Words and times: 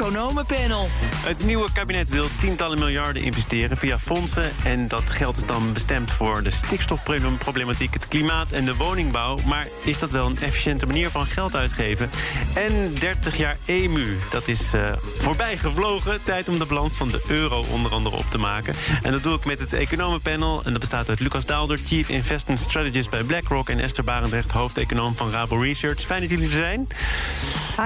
Economenpanel. 0.00 0.86
Het 1.16 1.44
nieuwe 1.44 1.72
kabinet 1.72 2.08
wil 2.08 2.26
tientallen 2.40 2.78
miljarden 2.78 3.22
investeren 3.22 3.76
via 3.76 3.98
fondsen. 3.98 4.50
En 4.64 4.88
dat 4.88 5.10
geld 5.10 5.36
is 5.36 5.44
dan 5.44 5.72
bestemd 5.72 6.12
voor 6.12 6.42
de 6.42 6.50
stikstofproblematiek, 6.50 7.94
het 7.94 8.08
klimaat 8.08 8.52
en 8.52 8.64
de 8.64 8.76
woningbouw. 8.76 9.36
Maar 9.46 9.66
is 9.84 9.98
dat 9.98 10.10
wel 10.10 10.26
een 10.26 10.38
efficiënte 10.40 10.86
manier 10.86 11.10
van 11.10 11.26
geld 11.26 11.56
uitgeven? 11.56 12.10
En 12.54 12.94
30 12.94 13.36
jaar 13.36 13.56
EMU, 13.66 14.18
dat 14.30 14.48
is 14.48 14.74
uh, 14.74 14.92
voorbij 15.18 15.56
gevlogen. 15.56 16.22
Tijd 16.22 16.48
om 16.48 16.58
de 16.58 16.66
balans 16.66 16.96
van 16.96 17.08
de 17.08 17.22
euro 17.28 17.64
onder 17.70 17.92
andere 17.92 18.16
op 18.16 18.30
te 18.30 18.38
maken. 18.38 18.74
En 19.02 19.12
dat 19.12 19.22
doe 19.22 19.36
ik 19.36 19.44
met 19.44 19.58
het 19.58 19.72
Economenpanel. 19.72 20.62
En 20.64 20.70
dat 20.70 20.80
bestaat 20.80 21.08
uit 21.08 21.20
Lucas 21.20 21.46
Daalder, 21.46 21.78
Chief 21.84 22.08
Investment 22.08 22.60
Strategist 22.60 23.10
bij 23.10 23.22
BlackRock... 23.22 23.68
en 23.68 23.80
Esther 23.80 24.04
Barendrecht, 24.04 24.50
hoofdeconoom 24.50 25.16
van 25.16 25.30
Rabo 25.30 25.56
Research. 25.56 26.00
Fijn 26.00 26.20
dat 26.20 26.30
jullie 26.30 26.44
er 26.44 26.56
zijn. 26.56 26.86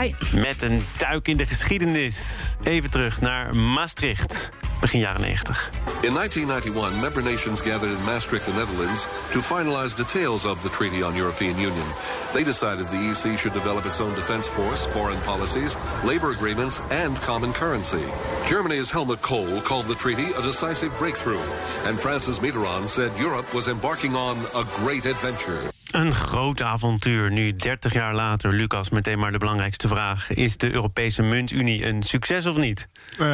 Hi. 0.00 0.12
Met 0.34 0.62
een 0.62 0.80
duik 0.96 1.28
in 1.28 1.36
de 1.36 1.46
geschiedenis. 1.46 2.42
Even 2.62 2.90
terug 2.90 3.20
naar 3.20 3.56
Maastricht, 3.56 4.50
begin 4.80 4.98
jaren 4.98 5.20
90. 5.20 5.70
In 6.00 6.12
1991, 6.12 7.00
member 7.00 7.22
nations 7.32 7.60
gathered 7.60 7.98
in 7.98 8.04
Maastricht, 8.04 8.44
the 8.44 8.52
Netherlands, 8.52 9.06
to 9.32 9.40
finalize 9.40 9.96
details 9.96 10.44
of 10.44 10.60
the 10.60 10.70
Treaty 10.70 11.02
on 11.02 11.14
European 11.14 11.56
Union. 11.56 11.86
They 12.32 12.44
decided 12.44 12.86
the 12.86 13.08
EC 13.10 13.38
should 13.38 13.54
develop 13.54 13.84
its 13.84 14.00
own 14.00 14.14
defense 14.14 14.48
force, 14.48 14.86
foreign 14.86 15.20
policies, 15.20 15.76
labor 16.04 16.30
agreements, 16.30 16.80
and 16.90 17.20
common 17.20 17.52
currency. 17.52 18.04
Germany's 18.46 18.90
Helmut 18.90 19.20
Kohl 19.20 19.60
called 19.60 19.86
the 19.86 19.94
treaty 19.94 20.32
a 20.36 20.42
decisive 20.42 20.92
breakthrough, 20.98 21.44
and 21.86 22.00
Francis 22.00 22.38
Mitterrand 22.38 22.88
said 22.88 23.10
Europe 23.18 23.54
was 23.54 23.68
embarking 23.68 24.16
on 24.16 24.36
a 24.54 24.64
great 24.80 25.06
adventure. 25.06 25.73
Een 25.94 26.14
groot 26.14 26.62
avontuur. 26.62 27.32
Nu 27.32 27.52
30 27.52 27.92
jaar 27.92 28.14
later, 28.14 28.52
Lucas, 28.52 28.90
meteen 28.90 29.18
maar 29.18 29.32
de 29.32 29.38
belangrijkste 29.38 29.88
vraag. 29.88 30.30
Is 30.30 30.56
de 30.56 30.72
Europese 30.72 31.22
muntunie 31.22 31.86
een 31.86 32.02
succes 32.02 32.46
of 32.46 32.56
niet? 32.56 32.88
Uh, 33.18 33.26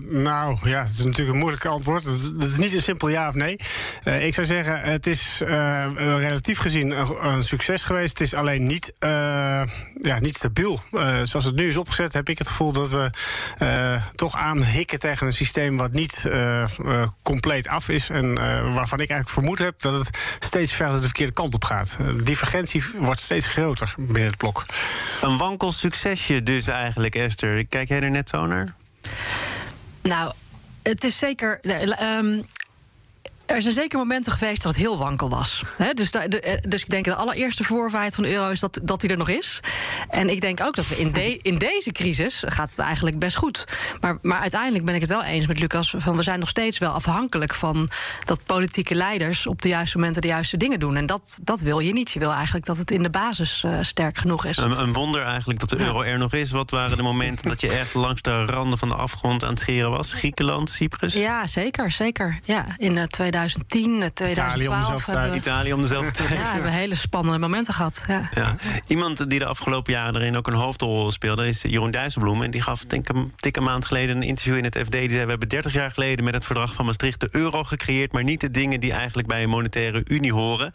nou 0.00 0.68
ja, 0.68 0.80
het 0.80 0.90
is 0.90 1.04
natuurlijk 1.04 1.28
een 1.28 1.38
moeilijk 1.38 1.64
antwoord. 1.64 2.04
Het 2.04 2.42
is 2.42 2.56
niet 2.56 2.72
een 2.72 2.82
simpel 2.82 3.08
ja 3.08 3.28
of 3.28 3.34
nee. 3.34 3.56
Uh, 4.04 4.26
ik 4.26 4.34
zou 4.34 4.46
zeggen, 4.46 4.80
het 4.80 5.06
is 5.06 5.40
uh, 5.42 5.86
relatief 5.96 6.58
gezien 6.58 6.90
een, 6.90 7.26
een, 7.26 7.44
succes 7.44 7.84
geweest. 7.84 8.18
Het 8.18 8.20
is 8.20 8.34
alleen 8.34 8.66
niet, 8.66 8.92
ja, 10.00 10.18
niet 10.20 10.36
stabiel. 10.36 10.80
zoals 11.22 11.44
het 11.44 11.54
nu 11.54 11.68
is 11.68 11.76
opgezet, 11.76 12.12
heb 12.12 12.28
ik 12.28 12.38
het 12.38 12.48
gevoel 12.48 12.72
dat 12.72 12.90
we 12.90 13.10
toch 14.14 14.36
aanhikken 14.36 14.98
tegen 14.98 15.26
een 15.26 15.32
systeem 15.32 15.76
wat 15.76 15.92
niet 15.92 16.28
compleet 17.22 17.68
af 17.68 17.88
is. 17.88 18.08
En 18.08 18.34
waarvan 18.74 19.00
ik 19.00 19.10
eigenlijk 19.10 19.28
vermoed 19.28 19.58
heb 19.58 19.80
dat 19.80 19.94
het 19.94 20.18
steeds 20.38 20.72
verder 20.72 20.96
de 20.96 21.04
verkeerde 21.04 21.32
kant 21.32 21.54
op 21.54 21.64
gaat. 21.64 21.95
De 21.98 22.22
divergentie 22.22 22.84
wordt 22.98 23.20
steeds 23.20 23.46
groter 23.46 23.94
binnen 23.98 24.26
het 24.26 24.36
blok. 24.36 24.64
Een 25.20 25.36
wankel 25.36 25.72
succesje 25.72 26.42
dus 26.42 26.66
eigenlijk, 26.66 27.14
Esther. 27.14 27.66
Kijk 27.66 27.88
jij 27.88 28.00
er 28.00 28.10
net 28.10 28.28
zo 28.28 28.46
naar? 28.46 28.74
Nou, 30.02 30.32
het 30.82 31.04
is 31.04 31.18
zeker. 31.18 31.60
Um, 32.02 32.44
er 33.46 33.62
zijn 33.62 33.74
zeker 33.74 33.98
momenten 33.98 34.32
geweest 34.32 34.62
dat 34.62 34.72
het 34.72 34.80
heel 34.80 34.98
wankel 34.98 35.28
was. 35.28 35.62
dus, 35.94 36.10
de, 36.10 36.60
dus 36.68 36.82
ik 36.82 36.88
denk 36.88 37.04
de 37.04 37.14
allereerste 37.14 37.64
voorwaarheid 37.64 38.14
van 38.14 38.24
de 38.24 38.32
euro 38.32 38.50
is 38.50 38.60
dat, 38.60 38.78
dat 38.82 39.02
hij 39.02 39.10
er 39.10 39.16
nog 39.16 39.28
is. 39.28 39.60
En 40.08 40.28
ik 40.30 40.40
denk 40.40 40.60
ook 40.60 40.74
dat 40.74 40.88
we 40.88 40.98
in, 40.98 41.12
de, 41.12 41.38
in 41.42 41.58
deze 41.58 41.92
crisis 41.92 42.42
gaat 42.46 42.70
het 42.70 42.78
eigenlijk 42.78 43.18
best 43.18 43.36
goed. 43.36 43.64
Maar, 44.00 44.18
maar 44.22 44.40
uiteindelijk 44.40 44.84
ben 44.84 44.94
ik 44.94 45.00
het 45.00 45.10
wel 45.10 45.22
eens 45.22 45.46
met 45.46 45.58
Lucas. 45.58 45.94
Van 45.98 46.16
we 46.16 46.22
zijn 46.22 46.38
nog 46.38 46.48
steeds 46.48 46.78
wel 46.78 46.90
afhankelijk 46.90 47.54
van 47.54 47.88
dat 48.24 48.40
politieke 48.46 48.94
leiders 48.94 49.46
op 49.46 49.62
de 49.62 49.68
juiste 49.68 49.96
momenten 49.96 50.22
de 50.22 50.28
juiste 50.28 50.56
dingen 50.56 50.80
doen. 50.80 50.96
En 50.96 51.06
dat, 51.06 51.40
dat 51.42 51.60
wil 51.60 51.78
je 51.78 51.92
niet. 51.92 52.10
Je 52.10 52.18
wil 52.18 52.32
eigenlijk 52.32 52.66
dat 52.66 52.76
het 52.76 52.90
in 52.90 53.02
de 53.02 53.10
basis 53.10 53.62
uh, 53.66 53.78
sterk 53.82 54.18
genoeg 54.18 54.44
is. 54.44 54.56
Een, 54.56 54.80
een, 54.80 54.92
wonder 54.92 55.22
eigenlijk 55.22 55.58
dat 55.58 55.68
de 55.68 55.78
euro 55.78 56.02
er 56.02 56.18
nog 56.18 56.32
is. 56.32 56.50
Wat 56.50 56.70
waren 56.70 56.96
de 56.96 57.02
momenten 57.02 57.48
dat 57.48 57.60
je 57.60 57.72
echt 57.72 57.94
langs 57.94 58.22
de 58.22 58.44
randen 58.44 58.78
van 58.78 58.88
de 58.88 58.94
afgrond 58.94 59.44
aan 59.44 59.50
het 59.50 59.60
scheren 59.60 59.90
was? 59.90 60.12
Griekenland, 60.12 60.70
Cyprus? 60.70 61.12
Ja, 61.12 61.46
zeker. 61.46 61.90
zeker. 61.90 62.38
Ja, 62.44 62.66
in 62.76 62.96
uh, 62.96 63.02
2010, 63.36 64.10
2012. 64.14 64.26
Italië 64.26 64.68
om 64.68 64.80
dezelfde 64.80 65.12
tijd. 65.12 65.34
Italië 65.34 65.72
om 65.72 65.80
dezelfde 65.80 66.10
tijd. 66.10 66.30
Ja, 66.30 66.36
we 66.38 66.44
hebben 66.52 66.72
hele 66.72 66.94
spannende 66.94 67.38
momenten 67.38 67.74
gehad. 67.74 68.04
Ja. 68.06 68.28
ja. 68.34 68.56
Iemand 68.86 69.30
die 69.30 69.38
de 69.38 69.44
afgelopen 69.44 69.92
jaren 69.92 70.20
erin 70.20 70.36
ook 70.36 70.46
een 70.46 70.54
hoofdrol 70.54 71.10
speelde 71.10 71.48
is 71.48 71.62
Jeroen 71.62 71.90
Dijsselbloem. 71.90 72.42
En 72.42 72.50
die 72.50 72.62
gaf 72.62 72.84
denk 72.84 73.08
ik 73.08 73.16
een 73.16 73.32
dikke 73.36 73.60
maand 73.60 73.84
geleden 73.84 74.16
een 74.16 74.22
interview 74.22 74.56
in 74.56 74.64
het 74.64 74.78
FD. 74.78 74.92
Die 74.92 75.10
zei: 75.10 75.24
We 75.24 75.30
hebben 75.30 75.48
30 75.48 75.72
jaar 75.72 75.90
geleden 75.90 76.24
met 76.24 76.34
het 76.34 76.44
verdrag 76.44 76.72
van 76.72 76.84
Maastricht 76.84 77.20
de 77.20 77.28
euro 77.30 77.64
gecreëerd, 77.64 78.12
maar 78.12 78.24
niet 78.24 78.40
de 78.40 78.50
dingen 78.50 78.80
die 78.80 78.92
eigenlijk 78.92 79.28
bij 79.28 79.42
een 79.42 79.48
monetaire 79.48 80.02
unie 80.04 80.32
horen. 80.32 80.72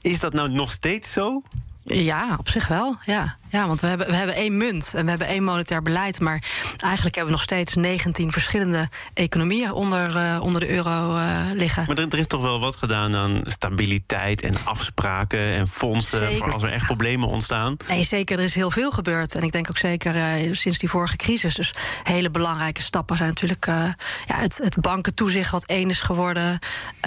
Is 0.00 0.20
dat 0.20 0.32
nou 0.32 0.50
nog 0.50 0.72
steeds 0.72 1.12
zo? 1.12 1.42
Ja, 1.84 2.36
op 2.38 2.48
zich 2.48 2.68
wel. 2.68 2.96
Ja, 3.04 3.36
ja 3.50 3.66
want 3.66 3.80
we 3.80 3.86
hebben, 3.86 4.06
we 4.06 4.14
hebben 4.14 4.34
één 4.34 4.56
munt 4.56 4.92
en 4.94 5.04
we 5.04 5.10
hebben 5.10 5.26
één 5.26 5.44
monetair 5.44 5.82
beleid. 5.82 6.20
Maar 6.20 6.42
eigenlijk 6.76 7.14
hebben 7.14 7.24
we 7.24 7.30
nog 7.30 7.42
steeds 7.42 7.74
19 7.74 8.32
verschillende 8.32 8.88
economieën 9.14 9.72
onder, 9.72 10.16
uh, 10.16 10.42
onder 10.42 10.60
de 10.60 10.70
euro 10.70 11.16
uh, 11.16 11.40
liggen. 11.52 11.84
Maar 11.86 11.96
er, 11.98 12.08
er, 12.08 12.18
is 12.18 12.26
toch 12.26 12.42
wel 12.42 12.60
wat 12.60 12.76
gedaan 12.76 13.14
aan 13.14 13.40
stabiliteit 13.42 14.42
en 14.42 14.54
afspraken 14.64 15.38
en 15.38 15.68
fondsen. 15.68 16.18
Zeker. 16.18 16.36
Voor 16.36 16.52
als 16.52 16.62
er 16.62 16.72
echt 16.72 16.86
problemen 16.86 17.28
ontstaan. 17.28 17.76
Nee, 17.88 18.04
zeker. 18.04 18.38
Er 18.38 18.44
is 18.44 18.54
heel 18.54 18.70
veel 18.70 18.90
gebeurd. 18.90 19.34
En 19.34 19.42
ik 19.42 19.52
denk 19.52 19.68
ook 19.70 19.78
zeker 19.78 20.14
uh, 20.14 20.52
sinds 20.52 20.78
die 20.78 20.88
vorige 20.88 21.16
crisis. 21.16 21.54
Dus 21.54 21.74
hele 22.02 22.30
belangrijke 22.30 22.82
stappen 22.82 23.16
zijn 23.16 23.28
natuurlijk 23.28 23.66
ja, 23.66 23.94
het, 24.26 24.60
het 24.62 24.80
bankentoezicht 24.80 25.50
wat 25.50 25.64
één 25.64 25.88
is 25.88 26.00
geworden. 26.00 26.58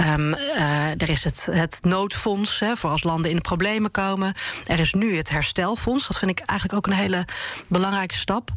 Um, 0.02 0.34
er 0.98 1.10
is 1.10 1.24
het, 1.24 1.48
het 1.52 1.80
noodfonds 1.82 2.60
hè, 2.60 2.76
voor 2.76 2.90
als 2.90 3.04
landen 3.04 3.30
in 3.30 3.36
de 3.36 3.42
problemen 3.42 3.92
komen. 3.92 4.34
Er 4.66 4.80
is 4.80 4.94
nu 4.94 5.16
het 5.16 5.30
herstelfonds. 5.30 6.08
Dat 6.08 6.18
vind 6.18 6.31
ik 6.32 6.40
eigenlijk 6.40 6.78
ook 6.78 6.94
een 6.94 7.00
hele 7.00 7.26
belangrijke 7.68 8.16
stap. 8.16 8.50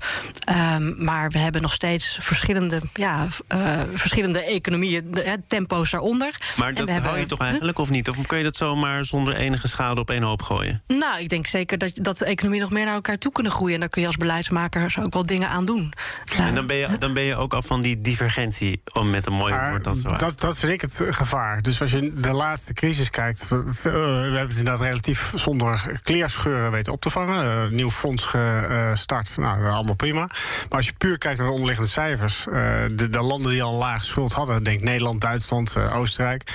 Um, 0.49 1.05
maar 1.05 1.31
we 1.31 1.39
hebben 1.39 1.63
nog 1.63 1.73
steeds 1.73 2.19
verschillende, 2.21 2.81
ja, 2.95 3.27
uh, 3.49 3.81
verschillende 3.95 4.43
economieën, 4.43 5.11
de, 5.11 5.41
tempo's 5.49 5.91
daaronder. 5.91 6.41
Maar 6.57 6.75
dat 6.75 6.91
hou 6.91 7.19
je 7.19 7.27
toch 7.27 7.41
eigenlijk, 7.41 7.79
of 7.79 7.91
niet? 7.91 8.09
Of 8.09 8.27
kun 8.27 8.39
je 8.39 8.45
dat 8.45 8.57
zomaar 8.57 9.05
zonder 9.05 9.37
enige 9.37 9.69
schade 9.69 10.01
op 10.01 10.11
één 10.11 10.23
hoop 10.23 10.43
gooien? 10.43 10.83
Nou, 10.87 11.21
ik 11.21 11.29
denk 11.29 11.47
zeker 11.47 11.79
dat, 11.79 11.99
dat 12.03 12.19
de 12.19 12.25
economie 12.25 12.61
nog 12.61 12.71
meer 12.71 12.85
naar 12.85 12.95
elkaar 12.95 13.19
toe 13.19 13.33
kunnen 13.33 13.53
groeien. 13.53 13.75
En 13.75 13.81
daar 13.81 13.89
kun 13.89 14.01
je 14.01 14.07
als 14.07 14.17
beleidsmaker 14.17 14.97
ook 15.03 15.13
wel 15.13 15.27
dingen 15.27 15.49
aan 15.49 15.65
doen. 15.65 15.93
En 16.37 16.55
dan 16.55 16.67
ben, 16.67 16.77
je, 16.77 16.99
dan 16.99 17.15
ben 17.15 17.23
je 17.23 17.37
ook 17.37 17.55
af 17.55 17.67
van 17.67 17.83
die 17.83 18.01
divergentie, 18.01 18.83
om 18.93 19.11
met 19.11 19.27
een 19.27 19.33
mooi 19.33 19.55
woord 19.55 19.85
dat 19.85 19.99
zo 19.99 20.17
dat, 20.17 20.41
dat 20.41 20.59
vind 20.59 20.73
ik 20.73 20.81
het 20.81 21.03
gevaar. 21.09 21.63
Dus 21.63 21.81
als 21.81 21.91
je 21.91 22.13
de 22.15 22.33
laatste 22.33 22.73
crisis 22.73 23.11
kijkt, 23.11 23.51
uh, 23.53 23.59
we 23.83 23.89
hebben 23.91 24.39
het 24.41 24.59
inderdaad 24.59 24.81
relatief 24.81 25.33
zonder 25.35 25.99
kleerscheuren 26.03 26.71
weten 26.71 26.93
op 26.93 27.01
te 27.01 27.11
vangen. 27.11 27.64
Uh, 27.65 27.71
nieuw 27.71 27.91
fonds 27.91 28.25
gestart, 28.25 29.37
nou, 29.37 29.69
allemaal 29.69 29.95
prima. 29.95 30.21
Maar 30.21 30.79
als 30.79 30.87
je 30.87 30.93
puur 30.99 31.19
kijkt 31.19 31.39
naar 31.39 31.47
de 31.47 31.53
onderliggende 31.53 31.91
cijfers... 31.91 32.45
De, 32.45 33.09
de, 33.11 33.23
landen 33.23 33.53
die 33.53 33.63
al 33.63 33.73
een 33.73 33.79
laag 33.79 34.05
schuld 34.05 34.33
hadden... 34.33 34.63
denk 34.63 34.81
Nederland, 34.81 35.21
Duitsland, 35.21 35.77
Oostenrijk... 35.77 36.53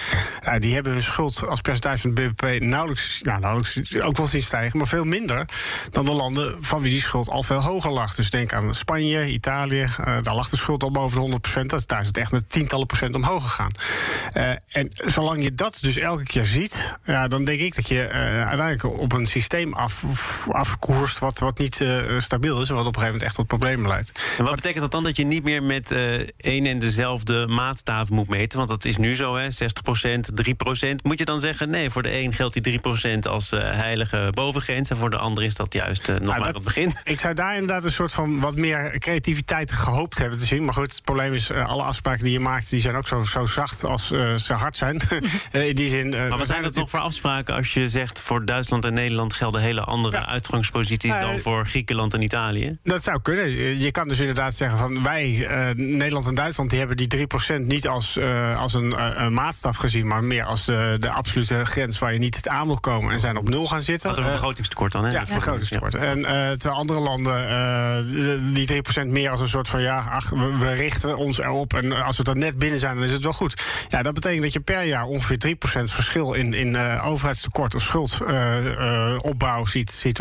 die 0.60 0.74
hebben 0.74 0.94
hun 0.94 1.04
schuld 1.04 1.48
als 1.48 1.62
percentage 1.62 1.98
van 1.98 2.12
het 2.14 2.36
BBP 2.36 2.62
nauwelijks, 2.64 3.22
nou, 3.22 3.40
nauwelijks 3.40 4.00
ook 4.02 4.18
wel 4.18 4.26
zien 4.26 4.44
stijgen... 4.44 4.78
maar 4.78 4.88
veel 4.88 5.04
minder 5.04 5.46
dan 5.92 6.06
de 6.06 6.12
landen 6.12 6.64
van 6.64 6.82
wie 6.82 6.92
die 6.92 7.02
schuld 7.02 7.30
al 7.30 7.44
veel 7.44 7.62
hoger 7.62 7.92
lag. 7.92 8.16
Dus 8.16 8.30
denk 8.30 8.54
aan 8.54 8.76
Spanje, 8.76 9.32
Italië, 9.32 9.88
daar 10.22 10.36
lag 10.36 10.50
de 10.50 10.58
schuld 10.58 10.84
al 10.84 10.92
boven 10.92 11.16
de 11.16 11.22
100 11.22 11.42
procent. 11.42 11.88
Daar 11.88 12.02
is 12.02 12.08
het 12.08 12.18
echt 12.18 12.32
met 12.32 12.50
tientallen 12.50 12.88
procent 12.88 13.16
omhoog 13.16 13.44
gegaan. 13.44 13.72
en 14.68 14.92
zolang 14.92 15.44
je 15.44 15.56
dat 15.56 15.78
dus 15.82 15.98
elke 15.98 16.24
keer 16.24 16.46
ziet... 16.46 16.94
Ja, 17.04 17.28
dan 17.28 17.44
denk 17.44 17.60
ik 17.60 17.76
dat 17.76 17.88
je 17.88 18.08
uiteindelijk 18.10 19.00
op 19.00 19.14
een 19.14 19.28
systeem 19.28 19.74
af, 19.74 20.04
wat, 21.20 21.40
wat 21.40 21.58
niet 21.58 21.80
uh, 21.80 22.02
stabiel 22.18 22.62
is 22.62 22.70
en 22.70 22.76
wat 22.76 22.86
op 22.86 22.96
een 22.96 23.02
gegeven 23.02 23.06
moment 23.06 23.24
echt 23.24 23.36
tot 23.36 23.48
problemen 23.48 23.88
leidt. 23.88 24.36
En 24.38 24.44
wat 24.44 24.56
betekent 24.56 24.82
dat 24.82 24.92
dan 24.92 25.04
dat 25.04 25.18
je 25.18 25.26
niet 25.26 25.44
meer 25.44 25.64
met 25.64 25.96
één 26.38 26.66
en 26.66 26.80
dezelfde 26.80 27.48
maatstaaf 27.48 28.10
moet 28.10 28.28
meten? 28.30 28.58
Want 28.58 28.70
dat 28.70 28.86
is 28.86 28.98
nu 28.98 29.16
zo, 29.16 29.36
hè, 29.36 29.48
60%, 29.52 30.32
3%. 30.34 31.02
Moet 31.04 31.20
je 31.20 31.26
dan 31.26 31.40
zeggen, 31.40 31.70
nee, 31.70 31.90
voor 31.90 32.02
de 32.02 32.12
een 32.12 32.34
geldt 32.34 32.64
die 32.64 32.80
3% 32.80 33.20
als 33.30 33.52
uh, 33.52 33.60
heilige 33.60 34.28
bovengrens 34.32 34.90
en 34.90 34.98
voor 34.98 35.10
de 35.10 35.18
ander 35.18 35.44
is 35.44 35.56
dat 35.56 35.74
juist 35.74 36.08
nog 36.08 36.20
nou, 36.20 36.26
maar 36.26 36.40
dat, 36.40 36.56
het 36.56 36.64
begin? 36.64 36.94
Ik 37.14 37.20
zou 37.20 37.34
daar 37.34 37.54
inderdaad 37.54 37.84
een 37.84 37.92
soort 37.92 38.14
van 38.14 38.40
wat 38.40 38.56
meer 38.56 39.00
creativiteit 39.00 39.72
gehoopt 39.72 40.18
hebben 40.18 40.40
te 40.40 40.46
zien. 40.46 40.66
Maar 40.66 40.74
goed, 40.74 40.92
het 40.92 41.04
probleem 41.04 41.34
is, 41.34 41.52
alle 41.52 41.84
afspraken 41.84 42.24
die 42.24 42.34
je 42.34 42.40
maakt, 42.40 42.70
die 42.70 42.82
zijn 42.82 42.96
ook 42.96 43.08
zo, 43.08 43.24
zo 43.24 43.46
zacht 43.46 43.84
als 43.84 44.08
ze 44.38 44.54
hard 44.54 44.78
zijn. 44.78 45.02
in 45.52 45.76
die 45.76 45.90
zin. 45.90 46.10
maar 46.10 46.38
wat 46.38 46.48
zijn 46.48 46.64
dat 46.64 46.76
nog 46.76 46.90
voor 46.90 47.00
afspraken 47.00 47.56
als 47.56 47.74
je 47.74 47.90
zegt 47.90 48.20
voor 48.20 48.46
Duitsland 48.46 48.86
en 48.86 48.94
Nederland 48.94 49.34
gelden 49.34 49.62
hele 49.62 49.82
andere 49.82 50.26
uitgangsposities 50.26 50.89
posities 50.90 51.22
dan 51.22 51.40
voor 51.40 51.66
Griekenland 51.66 52.14
en 52.14 52.22
Italië? 52.22 52.78
Dat 52.84 53.04
zou 53.04 53.22
kunnen. 53.22 53.50
Je 53.80 53.92
kan 53.92 54.08
dus 54.08 54.20
inderdaad 54.20 54.54
zeggen 54.54 54.80
van 54.80 55.04
wij, 55.04 55.30
uh, 55.30 55.68
Nederland 55.76 56.28
en 56.28 56.36
Duitsland, 56.36 56.70
die 56.70 56.80
hebben 56.80 56.98
die 56.98 57.08
3% 57.08 57.66
niet 57.66 57.88
als, 57.88 58.18
uh, 58.18 58.60
als 58.60 58.74
een, 58.74 59.24
een, 59.24 59.34
maatstaf 59.34 59.78
gezien, 59.78 60.08
maar 60.08 60.24
meer 60.24 60.44
als 60.44 60.66
de 60.66 61.10
absolute 61.10 61.66
grens 61.66 62.00
waar 62.00 62.14
je 62.14 62.20
niet 62.20 62.48
aan 62.48 62.68
wil 62.68 62.80
komen 62.80 63.14
en 63.14 63.20
zijn 63.20 63.38
op 63.38 63.50
nul 63.50 63.68
gaan 63.68 63.82
zitten. 63.82 64.10
Dat 64.10 64.18
is 64.18 64.26
een 64.26 64.32
begrotingstekort 64.32 64.92
dan, 64.92 65.06
hè? 65.06 65.12
Ja, 65.12 65.24
begrotingstekort. 65.34 65.94
Ja. 65.94 66.00
En 66.00 66.22
terwijl 66.58 66.80
andere 66.80 67.00
landen 67.00 68.54
die 68.54 68.68
3% 69.06 69.08
meer 69.08 69.30
als 69.30 69.42
een 69.42 69.48
soort 69.48 69.68
van 69.68 69.82
ja, 69.82 70.00
ach, 70.10 70.30
we, 70.30 70.58
we, 70.58 70.74
richten 70.74 71.18
ons 71.18 71.40
erop 71.40 71.74
en 71.74 72.04
als 72.04 72.18
we 72.18 72.24
er 72.24 72.38
net 72.38 72.58
binnen 72.58 72.80
zijn, 72.80 72.96
dan 72.96 73.04
is 73.04 73.12
het 73.12 73.24
wel 73.24 73.34
goed. 73.34 73.64
Ja, 73.90 74.02
dat 74.02 74.14
betekent 74.14 74.44
dat 74.44 74.54
je 74.54 74.60
per 74.60 74.84
jaar 74.84 75.06
ongeveer 75.06 75.56
3% 75.82 75.84
verschil 75.84 76.34
in, 76.34 76.54
in 76.54 76.78
overheidstekort 77.02 77.76
of 77.76 77.82
schuldopbouw 77.82 79.66
ziet, 79.66 79.92
ziet 79.92 80.20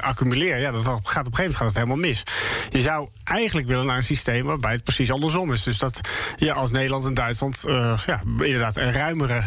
accumuleren. 0.00 0.60
Ja, 0.60 0.70
dat 0.70 0.82
gaat 0.82 0.92
op 0.92 1.06
een 1.06 1.10
gegeven 1.12 1.32
moment 1.32 1.56
gaat 1.56 1.66
het 1.66 1.74
helemaal 1.74 1.96
mis. 1.96 2.22
Je 2.70 2.80
zou 2.80 3.08
eigenlijk 3.24 3.68
willen 3.68 3.86
naar 3.86 3.96
een 3.96 4.02
systeem 4.02 4.44
waarbij 4.44 4.72
het 4.72 4.82
precies 4.82 5.10
andersom 5.10 5.52
is. 5.52 5.62
Dus 5.62 5.78
dat 5.78 6.00
je 6.36 6.52
als 6.52 6.70
Nederland 6.70 7.04
en 7.04 7.14
Duitsland 7.14 7.64
uh, 7.66 7.92
ja, 8.06 8.20
inderdaad 8.38 8.76
een 8.76 8.92
ruimere 8.92 9.40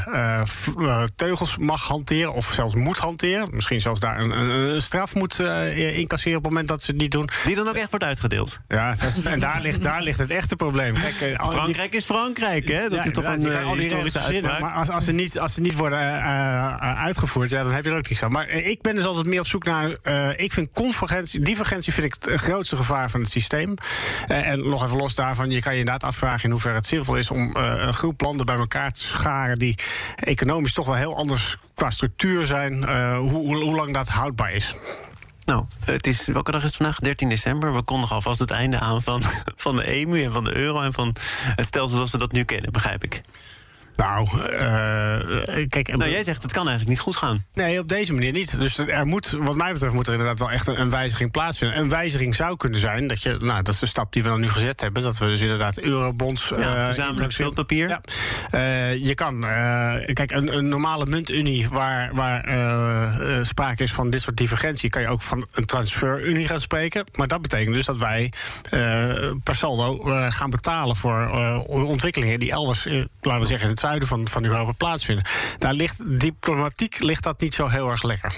uh, 0.78 1.04
teugels 1.16 1.58
mag 1.58 1.88
hanteren, 1.88 2.34
of 2.34 2.52
zelfs 2.54 2.76
moet 2.76 2.98
hanteren. 2.98 3.48
Misschien 3.52 3.82
zelfs 3.82 4.00
daar 4.00 4.22
een, 4.22 4.40
een, 4.40 4.50
een 4.50 4.82
straf 4.82 5.16
moet 5.16 5.40
incasseren 5.76 6.38
op 6.38 6.44
het 6.44 6.52
moment 6.52 6.68
dat 6.70 6.84
ze 6.84 6.92
het 6.92 7.02
niet 7.02 7.12
doen. 7.12 7.30
Die 7.46 7.56
dan 7.56 7.68
ook 7.68 7.76
echt 7.76 7.90
wordt 7.90 8.06
uitgedeeld. 8.06 8.60
Ja, 8.68 8.96
is, 9.08 9.22
en 9.22 9.40
daar 9.40 9.62
ligt, 9.62 9.84
daar 9.84 10.02
ligt 10.02 10.20
het 10.20 10.32
echte 10.32 10.56
probleem. 10.56 10.94
Kijk, 11.20 11.42
Frankrijk 11.42 11.94
is 11.94 12.06
Frankrijk, 12.06 12.68
hè? 12.68 12.90
Dat 12.90 13.06
is 13.06 13.12
toch 13.12 13.26
een 13.26 13.78
historische 13.78 14.20
uitspraak. 14.20 14.60
Maar 14.60 14.72
als, 14.72 14.90
als, 14.90 15.06
ze 15.06 15.12
niet, 15.12 15.40
als 15.40 15.54
ze 15.54 15.62
niet 15.62 15.76
worden 15.76 16.00
uitgevoerd, 16.96 17.50
ja, 17.50 17.64
dan 17.64 17.74
heb 17.74 17.84
je 17.84 17.90
er 17.90 17.98
ook 17.98 18.10
niets 18.10 18.24
aan. 18.24 18.32
Maar 18.32 18.50
ik 18.50 18.82
ben 18.82 18.96
dus 18.96 19.04
altijd 19.04 19.26
meer 19.26 19.40
op 19.40 19.48
zoek 19.48 19.64
naar. 19.64 19.98
Ik 20.36 20.54
vind 20.54 20.74
convergentie, 20.74 21.40
divergentie 21.40 21.94
vind 21.94 22.06
ik 22.06 22.16
het 22.32 22.42
grootste 22.42 22.76
gevaar 22.76 23.10
van 23.10 23.20
het 23.22 23.30
systeem. 23.30 23.74
Uh, 24.28 24.48
en 24.48 24.70
nog 24.70 24.84
even 24.84 24.98
los 24.98 25.16
daarvan, 25.16 25.52
je 25.52 25.62
kan 25.62 25.74
je 25.74 25.80
inderdaad 25.80 26.10
afvragen 26.10 26.44
in 26.44 26.52
hoeverre 26.52 26.76
het 26.76 26.86
zinvol 26.86 27.16
is 27.16 27.30
om 27.30 27.56
een 27.56 27.94
groep 27.94 28.22
landen 28.22 28.46
bij 28.46 28.56
elkaar 28.56 28.92
te 28.92 29.04
scharen 29.04 29.60
die 29.60 29.76
economisch 30.16 30.74
toch 30.74 30.86
wel 30.86 30.96
heel 30.96 31.16
anders 31.16 31.58
qua 31.74 31.90
structuur 31.90 32.46
zijn, 32.46 32.74
hoe, 33.16 33.30
hoe, 33.30 33.56
hoe 33.56 33.76
lang 33.76 33.94
dat 33.94 34.08
houdbaar 34.08 34.52
is. 34.54 34.76
Nou, 35.50 35.66
het 35.86 36.08
is, 36.08 36.26
welke 36.26 36.52
dag 36.52 36.62
is 36.62 36.68
het 36.68 36.76
vandaag? 36.76 37.00
13 37.00 37.30
december. 37.30 37.74
We 37.74 37.82
kondigen 37.82 38.16
alvast 38.16 38.40
het 38.40 38.52
einde 38.52 38.80
aan 38.80 39.02
van, 39.02 39.22
van 39.66 39.76
de 39.76 39.84
EMU 39.84 40.24
en 40.24 40.32
van 40.32 40.44
de 40.44 40.56
euro 40.56 40.82
en 40.82 40.94
van 40.94 41.16
het 41.56 41.66
stelsel 41.66 41.96
zoals 41.96 42.12
we 42.12 42.18
dat 42.18 42.32
nu 42.32 42.44
kennen, 42.44 42.72
begrijp 42.72 43.04
ik. 43.04 43.22
Nou, 44.00 44.28
uh, 44.38 45.68
kijk. 45.68 45.98
Nou, 45.98 46.12
jij 46.12 46.24
zegt 46.24 46.44
het 46.44 46.52
kan 46.52 46.68
eigenlijk 46.68 46.90
niet 46.90 47.00
goed 47.00 47.16
gaan. 47.16 47.46
Nee, 47.54 47.80
op 47.80 47.88
deze 47.88 48.14
manier 48.14 48.32
niet. 48.32 48.60
Dus 48.60 48.78
er 48.78 49.06
moet, 49.06 49.30
wat 49.30 49.56
mij 49.56 49.74
betreft, 49.74 49.94
moet 49.94 50.08
er 50.08 50.14
inderdaad 50.14 50.40
wel 50.40 50.52
echt 50.52 50.68
een, 50.68 50.80
een, 50.80 50.90
wijziging 50.90 51.32
plaatsvinden. 51.32 51.80
Een 51.80 51.90
wijziging 51.90 52.36
zou 52.36 52.58
kunnen 52.58 52.80
zijn 52.80 53.08
dat 53.08 53.22
je, 53.22 53.38
nou, 53.40 53.64
dat 53.64 53.74
is 53.74 53.80
de 53.80 53.86
stap 53.86 54.14
die 54.14 54.24
we 54.24 54.30
dan 54.30 54.40
nu 54.40 54.50
gezet 54.50 54.82
hebben, 54.82 55.04
dat 55.04 55.18
we 55.18 55.26
dus 55.26 55.42
inderdaad 55.42 55.80
eurobonds. 55.80 56.52
Ja, 56.58 56.88
gezamenlijk 56.88 57.32
schuldpapier. 57.32 57.88
Ja. 57.88 58.02
Uh, 58.52 59.06
je 59.06 59.14
kan, 59.14 59.42
kijk, 60.14 60.32
een, 60.32 60.58
een, 60.58 60.68
normale 60.68 61.06
muntunie 61.06 61.70
waar, 61.70 62.14
waar 62.14 63.46
sprake 63.46 63.84
is 63.84 63.92
van 63.92 64.10
dit 64.10 64.22
soort 64.22 64.38
divergentie, 64.38 64.90
kan 64.90 65.02
je 65.02 65.08
ook 65.08 65.22
van 65.22 65.48
een 65.52 65.66
transferunie 65.66 66.48
gaan 66.48 66.62
spreken. 66.62 67.04
Maar 67.16 67.28
dat 67.28 67.42
betekent 67.42 67.76
dus 67.76 67.86
dat 67.86 67.98
wij 67.98 68.32
per 69.44 69.56
saldo 69.56 69.98
gaan 70.30 70.50
betalen 70.50 70.96
voor 70.96 71.30
ontwikkelingen 71.68 72.40
die 72.40 72.52
elders, 72.52 72.86
laten 73.22 73.42
we 73.42 73.46
zeggen, 73.46 73.66
in 73.66 73.70
het 73.70 73.80
zuiden 73.80 74.08
van, 74.08 74.28
van 74.28 74.46
Europa 74.46 74.72
plaatsvinden. 74.72 75.26
Daar 75.58 75.74
ligt 75.74 76.20
diplomatiek 76.20 77.00
ligt 77.00 77.24
dat 77.24 77.42
niet 77.42 77.54
zo 77.54 77.68
heel 77.68 77.90
erg 77.90 78.04
lekker. 78.04 78.36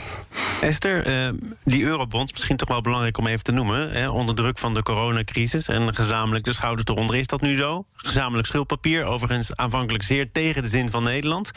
Esther, 0.61 1.33
die 1.63 1.83
eurobond, 1.83 2.31
misschien 2.31 2.57
toch 2.57 2.67
wel 2.67 2.81
belangrijk 2.81 3.17
om 3.17 3.27
even 3.27 3.43
te 3.43 3.51
noemen. 3.51 3.91
Hè, 3.91 4.09
onder 4.09 4.35
druk 4.35 4.57
van 4.57 4.73
de 4.73 4.83
coronacrisis 4.83 5.67
en 5.67 5.95
gezamenlijk 5.95 6.45
de 6.45 6.53
schouders 6.53 6.87
eronder. 6.87 7.15
Is 7.15 7.27
dat 7.27 7.41
nu 7.41 7.55
zo? 7.55 7.85
Gezamenlijk 7.95 8.47
schuldpapier, 8.47 9.03
overigens 9.03 9.55
aanvankelijk 9.55 10.00
zeer 10.03 10.31
tegen 10.31 10.61
de 10.61 10.67
zin 10.67 10.89
van 10.89 11.03
Nederland. 11.03 11.51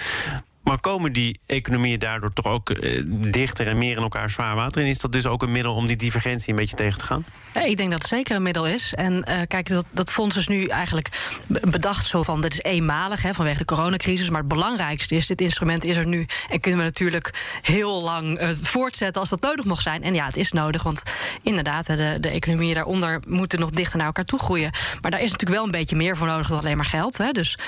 Maar 0.64 0.81
komen 0.81 1.12
die 1.12 1.40
economieën 1.46 1.99
daardoor 1.99 2.32
toch 2.32 2.46
ook 2.46 2.70
eh, 2.70 3.02
dichter 3.06 3.66
en 3.66 3.78
meer 3.78 3.96
in 3.96 4.02
elkaar 4.02 4.31
zwaar 4.31 4.55
water? 4.55 4.82
En 4.82 4.88
is 4.88 4.99
dat 4.99 5.12
dus 5.12 5.26
ook 5.26 5.43
een 5.43 5.52
middel 5.52 5.75
om 5.75 5.87
die 5.87 5.96
divergentie 5.96 6.50
een 6.50 6.56
beetje 6.56 6.76
tegen 6.76 6.99
te 6.99 7.05
gaan? 7.05 7.25
Ik 7.64 7.76
denk 7.76 7.90
dat 7.90 7.99
het 7.99 8.08
zeker 8.08 8.37
een 8.37 8.43
middel 8.43 8.66
is. 8.66 8.94
En 8.94 9.25
uh, 9.28 9.40
kijk, 9.49 9.69
dat, 9.69 9.87
dat 9.90 10.12
fonds 10.12 10.37
is 10.37 10.49
nu 10.49 10.64
eigenlijk 10.64 11.08
bedacht 11.46 12.06
zo 12.06 12.22
van... 12.22 12.40
dit 12.40 12.52
is 12.52 12.62
eenmalig 12.62 13.22
hè, 13.22 13.34
vanwege 13.34 13.58
de 13.58 13.64
coronacrisis. 13.64 14.31
Maar 14.31 14.40
het 14.40 14.49
belangrijkste 14.49 15.14
is, 15.14 15.26
dit 15.26 15.40
instrument 15.40 15.84
is 15.84 15.96
er 15.96 16.06
nu... 16.06 16.26
en 16.49 16.61
kunnen 16.61 16.81
we 16.81 16.87
natuurlijk 16.87 17.58
heel 17.62 18.02
lang 18.02 18.40
uh, 18.40 18.49
voortzetten 18.62 19.20
als 19.20 19.31
dat 19.31 19.40
nodig 19.40 19.64
mocht 19.64 19.82
zijn. 19.82 20.02
En 20.02 20.14
ja, 20.14 20.25
het 20.25 20.37
is 20.37 20.52
nodig, 20.52 20.82
want 20.82 21.02
inderdaad... 21.43 21.87
de, 21.87 22.17
de 22.20 22.28
economieën 22.28 22.75
daaronder 22.75 23.22
moeten 23.28 23.60
nog 23.60 23.70
dichter 23.70 23.96
naar 23.96 24.06
elkaar 24.06 24.25
toe 24.25 24.38
groeien. 24.38 24.70
Maar 25.00 25.10
daar 25.10 25.20
is 25.20 25.31
natuurlijk 25.31 25.58
wel 25.58 25.64
een 25.64 25.78
beetje 25.78 25.96
meer 25.96 26.17
voor 26.17 26.26
nodig 26.26 26.49
dan 26.49 26.58
alleen 26.58 26.76
maar 26.76 26.84
geld. 26.84 27.19
Hè. 27.19 27.31
Dus 27.31 27.58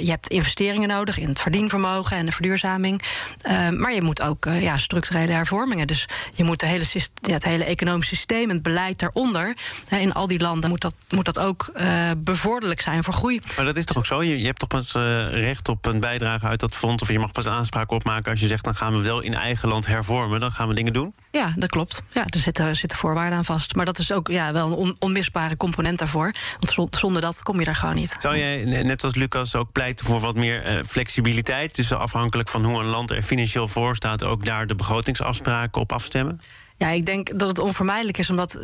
je 0.00 0.10
hebt 0.10 0.28
investeringen 0.28 0.88
nodig 0.88 1.18
in 1.18 1.28
het 1.28 1.40
verdienvermogen 1.40 2.11
en 2.16 2.26
de 2.26 2.32
verduurzaming. 2.32 3.02
Uh, 3.46 3.68
maar 3.68 3.92
je 3.92 4.02
moet 4.02 4.22
ook 4.22 4.46
uh, 4.46 4.62
ja, 4.62 4.76
structurele 4.76 5.32
hervormingen. 5.32 5.86
Dus 5.86 6.08
je 6.34 6.44
moet 6.44 6.60
de 6.60 6.66
hele, 6.66 6.84
ja, 7.14 7.32
het 7.32 7.44
hele 7.44 7.64
economische 7.64 8.14
systeem 8.14 8.48
en 8.48 8.54
het 8.54 8.62
beleid 8.62 8.98
daaronder. 8.98 9.56
Hè, 9.88 9.98
in 9.98 10.12
al 10.12 10.26
die 10.26 10.40
landen 10.40 10.70
moet 10.70 10.80
dat, 10.80 10.94
moet 11.08 11.24
dat 11.24 11.38
ook 11.38 11.70
uh, 11.76 12.10
bevorderlijk 12.16 12.80
zijn 12.80 13.04
voor 13.04 13.14
groei. 13.14 13.40
Maar 13.56 13.64
dat 13.64 13.76
is 13.76 13.84
toch 13.84 13.96
ook 13.96 14.06
zo? 14.06 14.22
Je, 14.22 14.38
je 14.38 14.46
hebt 14.46 14.58
toch 14.58 14.68
pas 14.68 14.92
recht 15.30 15.68
op 15.68 15.86
een 15.86 16.00
bijdrage 16.00 16.46
uit 16.46 16.60
dat 16.60 16.74
fonds. 16.74 17.02
Of 17.02 17.08
je 17.08 17.18
mag 17.18 17.32
pas 17.32 17.46
aanspraak 17.46 17.90
opmaken 17.90 18.30
als 18.30 18.40
je 18.40 18.46
zegt: 18.46 18.64
dan 18.64 18.74
gaan 18.74 18.96
we 18.96 19.02
wel 19.02 19.20
in 19.20 19.34
eigen 19.34 19.68
land 19.68 19.86
hervormen. 19.86 20.40
Dan 20.40 20.52
gaan 20.52 20.68
we 20.68 20.74
dingen 20.74 20.92
doen. 20.92 21.14
Ja, 21.30 21.52
dat 21.56 21.70
klopt. 21.70 22.02
Ja, 22.12 22.24
er 22.26 22.38
zitten, 22.38 22.76
zitten 22.76 22.98
voorwaarden 22.98 23.38
aan 23.38 23.44
vast. 23.44 23.74
Maar 23.74 23.84
dat 23.84 23.98
is 23.98 24.12
ook 24.12 24.28
ja, 24.28 24.52
wel 24.52 24.66
een 24.66 24.72
on, 24.72 24.96
onmisbare 24.98 25.56
component 25.56 25.98
daarvoor. 25.98 26.34
Want 26.60 26.96
zonder 26.96 27.22
dat 27.22 27.42
kom 27.42 27.58
je 27.58 27.64
daar 27.64 27.76
gewoon 27.76 27.94
niet. 27.94 28.16
Zou 28.18 28.38
jij, 28.38 28.64
net 28.64 29.04
als 29.04 29.14
Lucas, 29.14 29.54
ook 29.54 29.72
pleiten 29.72 30.06
voor 30.06 30.20
wat 30.20 30.34
meer 30.34 30.84
flexibiliteit 30.86 31.74
tussen 31.74 31.98
afhankelijk 32.02 32.48
van 32.48 32.64
hoe 32.64 32.80
een 32.80 32.86
land 32.86 33.10
er 33.10 33.22
financieel 33.22 33.68
voor 33.68 33.96
staat, 33.96 34.24
ook 34.24 34.44
daar 34.44 34.66
de 34.66 34.74
begrotingsafspraken 34.74 35.80
op 35.80 35.92
afstemmen? 35.92 36.40
Ja, 36.82 36.88
ik 36.88 37.06
denk 37.06 37.38
dat 37.38 37.48
het 37.48 37.58
onvermijdelijk 37.58 38.18
is, 38.18 38.30
omdat 38.30 38.58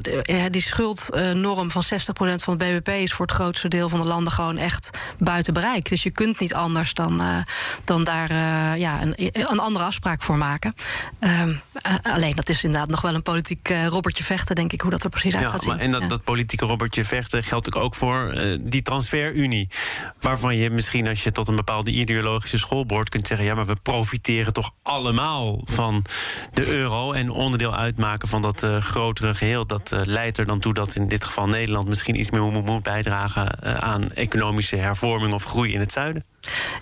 die 0.50 0.62
schuldnorm 0.62 1.70
van 1.70 1.82
60% 1.85 1.88
van 2.17 2.29
het 2.29 2.56
BBP 2.56 2.88
is 2.88 3.12
voor 3.12 3.26
het 3.26 3.35
grootste 3.35 3.69
deel 3.69 3.88
van 3.88 4.00
de 4.00 4.06
landen 4.06 4.32
gewoon 4.32 4.56
echt 4.56 4.91
buiten 5.19 5.55
bereik. 5.55 5.88
Dus 5.88 6.03
je 6.03 6.11
kunt 6.11 6.41
niet 6.41 6.55
anders 6.55 6.94
dan, 6.94 7.20
uh, 7.20 7.37
dan 7.85 8.05
daar 8.05 8.31
uh, 8.31 8.81
ja, 8.81 9.03
een, 9.03 9.15
een, 9.17 9.59
andere 9.59 9.85
afspraak 9.85 10.23
voor 10.23 10.37
maken. 10.37 10.75
Uh, 11.20 11.43
alleen 12.03 12.35
dat 12.35 12.49
is 12.49 12.65
inderdaad 12.65 12.88
nog 12.88 13.00
wel 13.00 13.15
een 13.15 13.23
politiek 13.23 13.73
robbertje 13.88 14.25
vechten, 14.25 14.55
denk 14.55 14.73
ik, 14.73 14.81
hoe 14.81 14.91
dat 14.91 15.03
er 15.03 15.11
precies 15.11 15.35
uit 15.35 15.44
ja, 15.44 15.50
gaat 15.50 15.61
zien. 15.61 15.71
Maar 15.71 15.81
en 15.81 15.91
dat, 15.91 16.09
dat 16.09 16.25
politieke 16.25 16.64
robbertje 16.64 17.05
vechten 17.05 17.44
geldt 17.44 17.75
ook 17.75 17.94
voor 17.94 18.38
die 18.61 18.82
transferunie. 18.82 19.69
Waarvan 20.21 20.56
je 20.56 20.71
misschien, 20.71 21.09
als 21.09 21.25
je 21.25 21.32
tot 21.32 21.49
een 21.49 21.56
bepaalde 21.56 21.91
ideologische 21.91 22.59
schoolboord 22.59 23.09
kunt 23.09 23.26
zeggen: 23.26 23.47
ja, 23.47 23.55
maar 23.55 23.67
we 23.67 23.76
profiteren 23.82 24.53
toch 24.53 24.71
allemaal 24.82 25.61
van 25.64 26.05
de 26.53 26.67
euro 26.67 27.12
en 27.12 27.31
onderdeel 27.31 27.75
uitmaken 27.75 28.06
van 28.16 28.42
dat 28.42 28.62
uh, 28.62 28.76
grotere 28.76 29.35
geheel. 29.35 29.66
Dat 29.66 29.92
uh, 29.94 30.00
leidt 30.04 30.38
er 30.38 30.47
dan 30.47 30.61
toe 30.61 30.75
dat 30.75 30.94
in 30.94 31.09
dit 31.09 31.25
geval 31.25 31.47
Nederland 31.47 31.88
misschien 31.88 32.18
iets 32.18 32.30
meer 32.30 32.42
moet, 32.42 32.83
bijdragen 32.83 33.59
uh, 33.64 33.75
aan 33.75 34.11
economische 34.11 34.76
hervorming 34.76 35.35
of 35.35 35.44
groei 35.44 35.73
in 35.73 35.80
het 35.80 35.92
zuiden. 35.92 36.25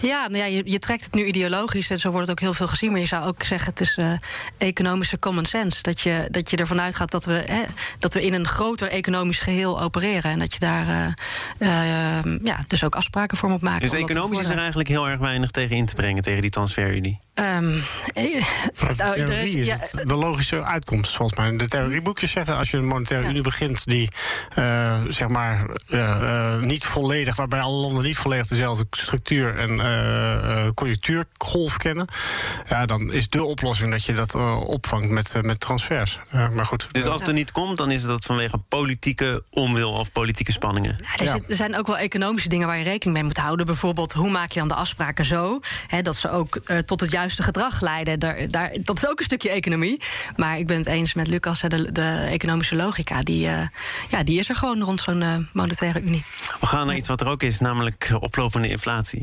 Ja, 0.00 0.28
nou 0.28 0.36
ja 0.36 0.44
je, 0.44 0.62
je, 0.64 0.78
trekt 0.78 1.04
het 1.04 1.14
nu 1.14 1.24
ideologisch 1.24 1.90
en 1.90 1.98
zo 1.98 2.10
wordt 2.10 2.28
het 2.28 2.38
ook 2.38 2.44
heel 2.44 2.54
veel 2.54 2.68
gezien. 2.68 2.90
Maar 2.90 3.00
je 3.00 3.06
zou 3.06 3.26
ook 3.26 3.42
zeggen, 3.42 3.70
het 3.70 3.80
is 3.80 3.96
uh, 3.96 4.12
economische 4.58 5.18
common 5.18 5.44
sense. 5.44 5.82
Dat 5.82 6.00
je, 6.00 6.28
dat 6.30 6.50
je 6.50 6.56
ervan 6.56 6.80
uitgaat 6.80 7.10
dat 7.10 7.24
we, 7.24 7.42
hè, 7.46 7.62
dat 7.98 8.14
we 8.14 8.22
in 8.22 8.32
een 8.32 8.46
groter 8.46 8.88
economisch 8.88 9.38
geheel 9.38 9.82
opereren. 9.82 10.30
En 10.30 10.38
dat 10.38 10.52
je 10.52 10.58
daar 10.58 10.86
uh, 10.86 12.24
uh, 12.24 12.38
ja, 12.44 12.64
dus 12.66 12.84
ook 12.84 12.94
afspraken 12.94 13.36
voor 13.36 13.48
moet 13.48 13.60
maken. 13.60 13.80
Dus 13.80 14.00
economisch 14.00 14.40
is 14.40 14.48
er 14.48 14.58
eigenlijk 14.58 14.88
heel 14.88 15.08
erg 15.08 15.20
weinig 15.20 15.50
tegen 15.50 15.76
in 15.76 15.86
te 15.86 15.94
brengen, 15.94 16.22
tegen 16.22 16.40
die 16.40 16.50
transferunie? 16.50 17.18
Um, 17.34 17.82
Vanuit 18.72 18.96
de 18.96 19.02
nou, 19.02 19.14
theorie 19.14 19.58
is, 19.58 19.66
ja, 19.66 19.78
de 20.04 20.14
logische 20.14 20.64
uitkomst, 20.64 21.16
volgens 21.16 21.38
mij. 21.38 21.56
De 21.56 21.68
theorieboekjes 21.68 22.30
zeggen, 22.30 22.56
als 22.56 22.70
je 22.70 22.76
een 22.76 22.86
monetaire 22.86 23.24
ja. 23.24 23.30
unie 23.30 23.42
begint... 23.42 23.84
die, 23.84 24.08
zeg 25.08 25.28
maar, 25.28 25.66
niet 26.60 26.84
volledig, 26.84 27.36
waarbij 27.36 27.60
alle 27.60 27.76
landen 27.76 28.04
niet 28.04 28.16
volledig 28.16 28.46
dezelfde 28.46 28.86
structuur 28.90 29.45
en 29.54 29.70
uh, 29.70 30.68
conjunctuurgolf 30.74 31.76
kennen, 31.76 32.08
ja, 32.68 32.86
dan 32.86 33.12
is 33.12 33.28
de 33.28 33.44
oplossing 33.44 33.90
dat 33.90 34.04
je 34.04 34.12
dat 34.12 34.34
uh, 34.34 34.68
opvangt 34.68 35.08
met, 35.08 35.34
uh, 35.36 35.42
met 35.42 35.60
transfers. 35.60 36.18
maar 36.30 36.64
goed. 36.64 36.88
Dus 36.92 37.04
als 37.04 37.18
het 37.18 37.28
er 37.28 37.34
niet 37.34 37.52
komt, 37.52 37.78
dan 37.78 37.90
is 37.90 38.02
dat 38.02 38.24
vanwege 38.24 38.58
politieke 38.58 39.42
onwil 39.50 39.90
of 39.90 40.12
politieke 40.12 40.52
spanningen. 40.52 40.96
Ja, 41.02 41.24
er, 41.24 41.30
zit, 41.30 41.50
er, 41.50 41.56
zijn 41.56 41.76
ook 41.76 41.86
wel 41.86 41.98
economische 41.98 42.48
dingen 42.48 42.66
waar 42.66 42.78
je 42.78 42.84
rekening 42.84 43.16
mee 43.16 43.26
moet 43.26 43.36
houden. 43.36 43.66
Bijvoorbeeld, 43.66 44.12
hoe 44.12 44.30
maak 44.30 44.50
je 44.50 44.58
dan 44.58 44.68
de 44.68 44.74
afspraken 44.74 45.24
zo 45.24 45.60
hè, 45.86 46.02
dat 46.02 46.16
ze 46.16 46.30
ook 46.30 46.60
tot 46.86 47.00
het 47.00 47.10
juiste 47.10 47.42
gedrag 47.42 47.80
leiden? 47.80 48.18
Daar, 48.18 48.50
daar, 48.50 48.72
dat 48.80 48.96
is 48.96 49.08
ook 49.08 49.18
een 49.18 49.24
stukje 49.24 49.50
economie. 49.50 50.02
Maar 50.36 50.58
ik 50.58 50.66
ben 50.66 50.78
het 50.78 50.86
eens 50.86 51.14
met 51.14 51.28
Lucas, 51.28 51.60
de, 51.60 51.92
de 51.92 52.26
economische 52.30 52.76
logica, 52.76 53.22
die, 53.22 53.40
ja, 54.08 54.22
die 54.24 54.38
is 54.38 54.48
er 54.48 54.54
gewoon 54.54 54.82
rond 54.82 55.00
zo'n 55.00 55.48
monetaire 55.52 56.00
unie. 56.00 56.24
We 56.60 56.66
gaan 56.66 56.86
naar 56.86 56.96
iets 56.96 57.08
wat 57.08 57.20
er 57.20 57.28
ook 57.28 57.42
is, 57.42 57.58
namelijk 57.58 58.10
oplopende 58.20 58.68
inflatie. 58.68 59.22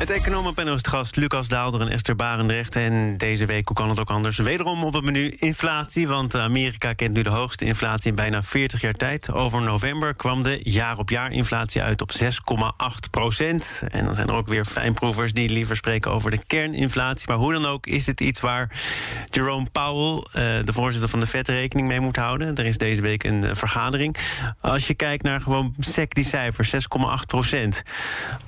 Het 0.00 0.10
economenpanel 0.10 0.74
is 0.74 0.80
gast 0.82 1.16
Lucas 1.16 1.48
Daalder 1.48 1.80
en 1.80 1.88
Esther 1.88 2.16
Barendrecht. 2.16 2.76
En 2.76 3.16
deze 3.16 3.46
week, 3.46 3.68
hoe 3.68 3.76
kan 3.76 3.88
het 3.88 4.00
ook 4.00 4.10
anders, 4.10 4.38
wederom 4.38 4.84
op 4.84 4.92
het 4.92 5.04
menu 5.04 5.28
inflatie. 5.28 6.08
Want 6.08 6.36
Amerika 6.36 6.92
kent 6.92 7.14
nu 7.14 7.22
de 7.22 7.30
hoogste 7.30 7.64
inflatie 7.64 8.10
in 8.10 8.14
bijna 8.14 8.42
40 8.42 8.80
jaar 8.80 8.92
tijd. 8.92 9.32
Over 9.32 9.62
november 9.62 10.14
kwam 10.14 10.42
de 10.42 10.60
jaar-op-jaar 10.62 11.32
inflatie 11.32 11.82
uit 11.82 12.02
op 12.02 12.12
6,8 12.12 13.10
procent. 13.10 13.82
En 13.88 14.04
dan 14.04 14.14
zijn 14.14 14.28
er 14.28 14.34
ook 14.34 14.48
weer 14.48 14.64
fijnproevers 14.64 15.32
die 15.32 15.50
liever 15.50 15.76
spreken 15.76 16.12
over 16.12 16.30
de 16.30 16.40
kerninflatie. 16.46 17.28
Maar 17.28 17.38
hoe 17.38 17.52
dan 17.52 17.66
ook 17.66 17.86
is 17.86 18.06
het 18.06 18.20
iets 18.20 18.40
waar 18.40 18.70
Jerome 19.30 19.66
Powell, 19.72 20.22
eh, 20.32 20.64
de 20.64 20.72
voorzitter 20.72 21.10
van 21.10 21.20
de 21.20 21.26
Fed, 21.26 21.48
rekening 21.48 21.88
mee 21.88 22.00
moet 22.00 22.16
houden. 22.16 22.54
Er 22.54 22.66
is 22.66 22.78
deze 22.78 23.00
week 23.00 23.24
een 23.24 23.44
eh, 23.44 23.54
vergadering. 23.54 24.16
Als 24.60 24.86
je 24.86 24.94
kijkt 24.94 25.22
naar 25.22 25.40
gewoon 25.40 25.74
sec 25.78 26.14
die 26.14 26.24
cijfers, 26.24 26.70
6,8 26.70 27.26
procent. 27.26 27.82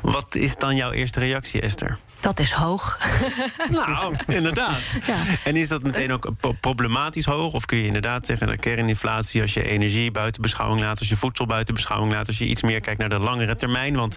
Wat 0.00 0.34
is 0.34 0.56
dan 0.56 0.76
jouw 0.76 0.90
eerste 0.90 1.18
reactie? 1.18 1.40
Esther? 1.42 1.98
Dat 2.22 2.40
is 2.40 2.52
hoog. 2.52 2.98
nou, 3.70 4.14
inderdaad. 4.26 4.80
Ja. 5.06 5.16
En 5.44 5.56
is 5.56 5.68
dat 5.68 5.82
meteen 5.82 6.12
ook 6.12 6.30
problematisch 6.60 7.24
hoog? 7.24 7.52
Of 7.52 7.64
kun 7.64 7.78
je 7.78 7.86
inderdaad 7.86 8.26
zeggen 8.26 8.46
dat 8.46 8.60
kerninflatie, 8.60 9.40
als 9.40 9.54
je 9.54 9.64
energie 9.64 10.10
buiten 10.10 10.42
beschouwing 10.42 10.80
laat, 10.80 10.98
als 10.98 11.08
je 11.08 11.16
voedsel 11.16 11.46
buiten 11.46 11.74
beschouwing 11.74 12.12
laat, 12.12 12.26
als 12.26 12.38
je 12.38 12.44
iets 12.44 12.62
meer 12.62 12.80
kijkt 12.80 13.00
naar 13.00 13.08
de 13.08 13.18
langere 13.18 13.54
termijn? 13.54 13.96
Want 13.96 14.16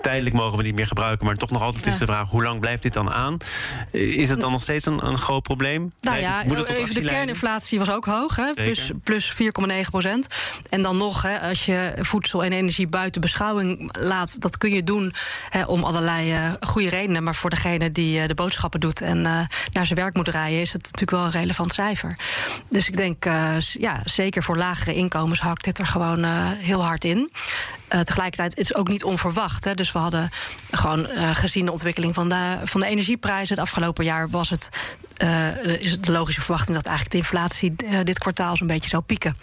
tijdelijk 0.00 0.34
mogen 0.34 0.58
we 0.58 0.62
niet 0.62 0.74
meer 0.74 0.86
gebruiken, 0.86 1.26
maar 1.26 1.36
toch 1.36 1.50
nog 1.50 1.62
altijd 1.62 1.86
is 1.86 1.98
de 1.98 2.06
vraag: 2.06 2.28
hoe 2.28 2.42
lang 2.42 2.60
blijft 2.60 2.82
dit 2.82 2.92
dan 2.92 3.10
aan? 3.10 3.36
Is 3.90 4.28
het 4.28 4.40
dan 4.40 4.52
nog 4.52 4.62
steeds 4.62 4.86
een, 4.86 5.06
een 5.06 5.18
groot 5.18 5.42
probleem? 5.42 5.92
Nou 6.00 6.18
ja, 6.18 6.42
moet 6.46 6.58
het 6.58 6.68
even 6.68 6.94
de 6.94 7.00
kerninflatie 7.00 7.78
was 7.78 7.90
ook 7.90 8.04
hoog, 8.04 8.36
hè? 8.36 8.54
plus, 8.54 8.90
plus 9.02 9.32
4,9 9.32 9.80
procent. 9.90 10.26
En 10.68 10.82
dan 10.82 10.96
nog, 10.96 11.22
hè, 11.22 11.40
als 11.40 11.66
je 11.66 11.94
voedsel 12.00 12.44
en 12.44 12.52
energie 12.52 12.88
buiten 12.88 13.20
beschouwing 13.20 13.96
laat, 13.98 14.40
dat 14.40 14.58
kun 14.58 14.70
je 14.70 14.84
doen 14.84 15.14
hè, 15.48 15.64
om 15.64 15.84
allerlei 15.84 16.34
uh, 16.34 16.51
goede 16.60 16.88
redenen. 16.88 17.22
Maar 17.22 17.34
voor 17.34 17.50
degene 17.50 17.92
die 17.92 18.20
uh, 18.20 18.26
de 18.26 18.34
boodschappen 18.34 18.80
doet 18.80 19.00
en 19.00 19.18
uh, 19.18 19.40
naar 19.72 19.86
zijn 19.86 19.98
werk 19.98 20.14
moet 20.14 20.28
rijden, 20.28 20.60
is 20.60 20.72
het 20.72 20.82
natuurlijk 20.82 21.10
wel 21.10 21.24
een 21.24 21.40
relevant 21.40 21.72
cijfer. 21.72 22.16
Dus 22.68 22.88
ik 22.88 22.96
denk, 22.96 23.24
ja, 23.72 24.00
zeker 24.04 24.42
voor 24.42 24.56
lagere 24.56 24.94
inkomens 24.94 25.40
hakt 25.40 25.64
dit 25.64 25.78
er 25.78 25.86
gewoon 25.86 26.24
heel 26.54 26.84
hard 26.84 27.04
in. 27.04 27.30
Tegelijkertijd 28.04 28.56
is 28.56 28.68
het 28.68 28.76
ook 28.76 28.88
niet 28.88 29.04
onverwacht. 29.04 29.64
Hè. 29.64 29.74
Dus 29.74 29.92
we 29.92 29.98
hadden 29.98 30.30
gewoon 30.70 31.06
gezien 31.32 31.64
de 31.64 31.70
ontwikkeling 31.70 32.14
van 32.14 32.28
de, 32.28 32.56
van 32.64 32.80
de 32.80 32.86
energieprijzen. 32.86 33.54
Het 33.54 33.64
afgelopen 33.64 34.04
jaar 34.04 34.30
was 34.30 34.50
het 34.50 34.68
uh, 35.22 35.80
is 35.80 35.90
het 35.90 36.04
de 36.04 36.12
logische 36.12 36.40
verwachting 36.40 36.76
dat 36.76 36.86
eigenlijk 36.86 37.14
de 37.14 37.20
inflatie 37.20 37.74
uh, 37.84 37.98
dit 38.04 38.18
kwartaal 38.18 38.56
zo'n 38.56 38.66
beetje 38.66 38.88
zou 38.88 39.02
pieken. 39.02 39.36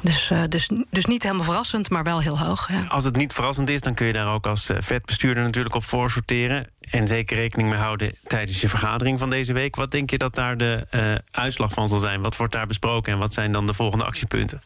Dus, 0.00 0.30
uh, 0.30 0.42
dus, 0.48 0.70
dus 0.90 1.04
niet 1.04 1.22
helemaal 1.22 1.44
verrassend, 1.44 1.90
maar 1.90 2.02
wel 2.02 2.20
heel 2.20 2.38
hoog. 2.38 2.68
Ja. 2.68 2.86
Als 2.88 3.04
het 3.04 3.16
niet 3.16 3.32
verrassend 3.32 3.68
is, 3.68 3.80
dan 3.80 3.94
kun 3.94 4.06
je 4.06 4.12
daar 4.12 4.32
ook 4.32 4.46
als 4.46 4.70
vetbestuurder 4.78 5.42
natuurlijk 5.42 5.74
op 5.74 5.84
voor 5.84 6.10
sorteren. 6.10 6.70
En 6.90 7.06
zeker 7.06 7.36
rekening 7.36 7.68
mee 7.68 7.78
houden 7.78 8.14
tijdens 8.26 8.60
je 8.60 8.68
vergadering 8.68 9.18
van 9.18 9.30
deze 9.30 9.52
week. 9.52 9.76
Wat 9.76 9.90
denk 9.90 10.10
je 10.10 10.18
dat 10.18 10.34
daar 10.34 10.56
de 10.56 11.22
uitslag 11.30 11.72
van 11.72 11.88
zal 11.88 11.98
zijn? 11.98 12.22
Wat 12.22 12.36
wordt 12.36 12.52
daar 12.52 12.66
besproken 12.66 13.12
en 13.12 13.18
wat 13.18 13.32
zijn 13.32 13.52
dan 13.52 13.66
de 13.66 13.74
volgende 13.74 14.04
actiepunten? 14.04 14.62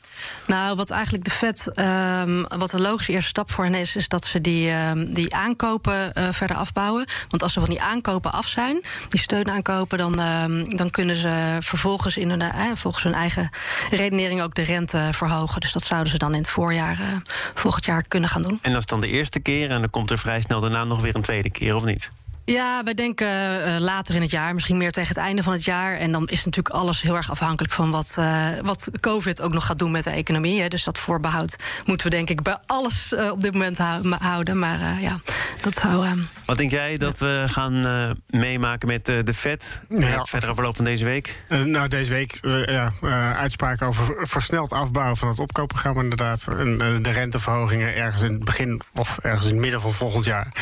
Nou, 0.47 0.77
wat 0.77 0.91
eigenlijk 0.91 1.25
de 1.25 1.31
vet, 1.31 1.71
um, 1.79 2.47
wat 2.59 2.73
een 2.73 2.81
logische 2.81 3.13
eerste 3.13 3.29
stap 3.29 3.53
voor 3.53 3.65
hen 3.65 3.75
is, 3.75 3.97
is 3.97 4.09
dat 4.09 4.25
ze 4.25 4.41
die, 4.41 4.71
um, 4.71 5.15
die 5.15 5.35
aankopen 5.35 6.13
verder 6.35 6.57
afbouwen. 6.57 7.07
Want 7.29 7.43
als 7.43 7.53
ze 7.53 7.61
van 7.61 7.69
die 7.69 7.83
aankopen 7.83 8.33
af 8.33 8.47
zijn, 8.47 8.81
die 9.09 9.21
steunaankopen, 9.21 9.99
dan. 9.99 10.21
Um, 10.21 10.77
dan 10.77 10.91
kunnen 10.91 11.17
ze 11.17 11.57
vervolgens 11.61 12.17
in 12.17 12.31
hun, 12.31 12.41
eh, 12.41 12.67
volgens 12.75 13.05
hun 13.05 13.15
eigen 13.15 13.51
redenering 13.91 14.43
ook 14.43 14.55
de 14.55 14.63
rente 14.63 15.09
verhogen. 15.13 15.61
Dus 15.61 15.73
dat 15.73 15.83
zouden 15.83 16.13
ze 16.13 16.19
dan 16.19 16.35
in 16.35 16.41
het 16.41 16.51
voorjaar, 16.51 17.01
eh, 17.01 17.07
volgend 17.55 17.85
jaar 17.85 18.03
kunnen 18.09 18.29
gaan 18.29 18.43
doen. 18.43 18.59
En 18.63 18.73
dat 18.73 18.81
is 18.81 18.87
dan 18.87 19.01
de 19.01 19.09
eerste 19.09 19.41
keer 19.41 19.71
en 19.71 19.81
dan 19.81 19.91
komt 19.91 20.11
er 20.11 20.19
vrij 20.19 20.41
snel 20.41 20.61
daarna 20.61 20.85
nog 20.85 21.01
weer 21.01 21.17
een 21.17 21.23
tweede 21.23 21.51
keer, 21.51 21.75
of 21.75 21.85
niet? 21.85 22.08
Ja, 22.49 22.83
wij 22.85 22.95
denken 22.95 23.27
uh, 23.27 23.79
later 23.79 24.15
in 24.15 24.21
het 24.21 24.31
jaar, 24.31 24.55
misschien 24.55 24.77
meer 24.77 24.91
tegen 24.91 25.09
het 25.09 25.25
einde 25.25 25.43
van 25.43 25.53
het 25.53 25.65
jaar. 25.65 25.97
En 25.97 26.13
dan 26.13 26.29
is 26.29 26.45
natuurlijk 26.45 26.75
alles 26.75 27.03
heel 27.03 27.17
erg 27.17 27.31
afhankelijk 27.31 27.75
van 27.75 27.91
wat, 27.91 28.17
uh, 28.19 28.49
wat 28.63 28.89
COVID 29.01 29.41
ook 29.41 29.53
nog 29.53 29.67
gaat 29.67 29.79
doen 29.79 29.91
met 29.91 30.05
de 30.05 30.11
economie. 30.11 30.61
Hè. 30.61 30.69
Dus 30.69 30.85
dat 30.85 30.99
voorbehoud 30.99 31.57
moeten 31.85 32.11
we 32.11 32.17
denk 32.17 32.31
ik 32.31 32.43
bij 32.43 32.57
alles 32.67 33.13
uh, 33.13 33.31
op 33.31 33.43
dit 33.43 33.53
moment 33.53 33.79
houden. 34.19 34.59
Maar 34.59 35.01
ja, 35.01 35.21
dat 35.63 35.75
zou. 35.75 36.07
wat 36.45 36.57
denk 36.57 36.71
jij 36.71 36.97
dat 36.97 37.19
we 37.19 37.45
gaan 37.47 38.17
meemaken 38.27 38.89
met 38.89 39.05
de 39.05 39.35
Fed? 39.35 39.81
Ja. 39.89 40.07
Het 40.07 40.29
verdere 40.29 40.55
verloop 40.55 40.77
van 40.77 40.85
deze 40.85 41.05
week? 41.05 41.45
nou, 41.49 41.89
deze 41.89 42.11
week 42.11 42.39
ja, 42.67 42.93
uitspraken 43.37 43.87
over 43.87 44.29
versneld 44.29 44.73
afbouwen 44.73 45.17
van 45.17 45.29
het 45.29 45.39
opkoopprogramma, 45.39 46.03
inderdaad. 46.03 46.47
En 46.59 46.79
de 47.03 47.11
renteverhogingen 47.11 47.95
ergens 47.95 48.23
in 48.23 48.33
het 48.33 48.45
begin 48.45 48.81
of 48.95 49.19
ergens 49.23 49.47
in 49.47 49.53
het 49.53 49.61
midden 49.61 49.81
van 49.81 49.93
volgend 49.93 50.25
jaar. 50.25 50.53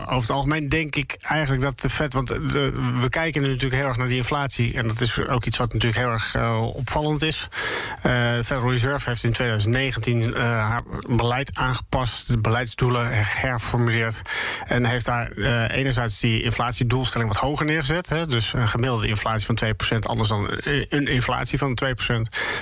over 0.00 0.20
het 0.20 0.30
algemeen 0.30 0.68
denk 0.68 0.81
denk 0.90 1.10
ik 1.10 1.16
eigenlijk 1.22 1.62
dat 1.62 1.80
de 1.80 1.90
Fed. 1.90 2.12
Want 2.12 2.28
we 2.28 3.06
kijken 3.08 3.42
nu 3.42 3.48
natuurlijk 3.48 3.74
heel 3.74 3.86
erg 3.86 3.96
naar 3.96 4.08
die 4.08 4.16
inflatie. 4.16 4.74
En 4.74 4.88
dat 4.88 5.00
is 5.00 5.18
ook 5.18 5.44
iets 5.44 5.56
wat 5.56 5.72
natuurlijk 5.72 6.00
heel 6.02 6.10
erg 6.10 6.34
uh, 6.36 6.62
opvallend 6.74 7.22
is. 7.22 7.48
Uh, 7.96 8.02
de 8.02 8.44
Federal 8.44 8.70
Reserve 8.70 9.08
heeft 9.08 9.24
in 9.24 9.32
2019 9.32 10.20
uh, 10.20 10.26
eh, 10.26 10.42
haar 10.42 10.82
beleid 11.08 11.50
aangepast, 11.54 12.26
de 12.26 12.38
beleidsdoelen 12.38 13.06
herformuleerd. 13.12 14.22
En 14.64 14.84
heeft 14.84 15.04
daar 15.04 15.30
enerzijds 15.68 16.20
die 16.20 16.42
inflatiedoelstelling 16.42 17.32
wat 17.32 17.40
hoger 17.40 17.66
neergezet. 17.66 18.08
Hè, 18.08 18.26
dus 18.26 18.52
een 18.52 18.68
gemiddelde 18.68 19.08
inflatie 19.08 19.46
van 19.46 19.58
2%, 19.94 19.98
anders 20.00 20.28
dan 20.28 20.46
een 20.88 21.06
inflatie 21.06 21.58
van 21.58 21.78
2%. 21.84 21.86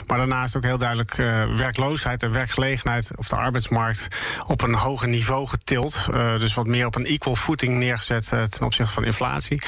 Maar 0.06 0.18
daarnaast 0.18 0.56
ook 0.56 0.64
heel 0.64 0.78
duidelijk 0.78 1.14
werkloosheid 1.56 2.22
en 2.22 2.32
werkgelegenheid, 2.32 3.10
of 3.16 3.28
de 3.28 3.36
arbeidsmarkt, 3.36 4.08
op 4.46 4.62
een 4.62 4.74
hoger 4.74 5.08
niveau 5.08 5.46
getild. 5.46 6.08
dus 6.38 6.54
wat 6.54 6.66
meer 6.66 6.86
op 6.86 6.96
een 6.96 7.06
equal 7.06 7.36
footing 7.36 7.78
neergezet 7.78 8.09
eh, 8.10 8.42
ten 8.42 8.66
opzichte 8.66 8.92
van 8.92 9.04
inflatie. 9.04 9.62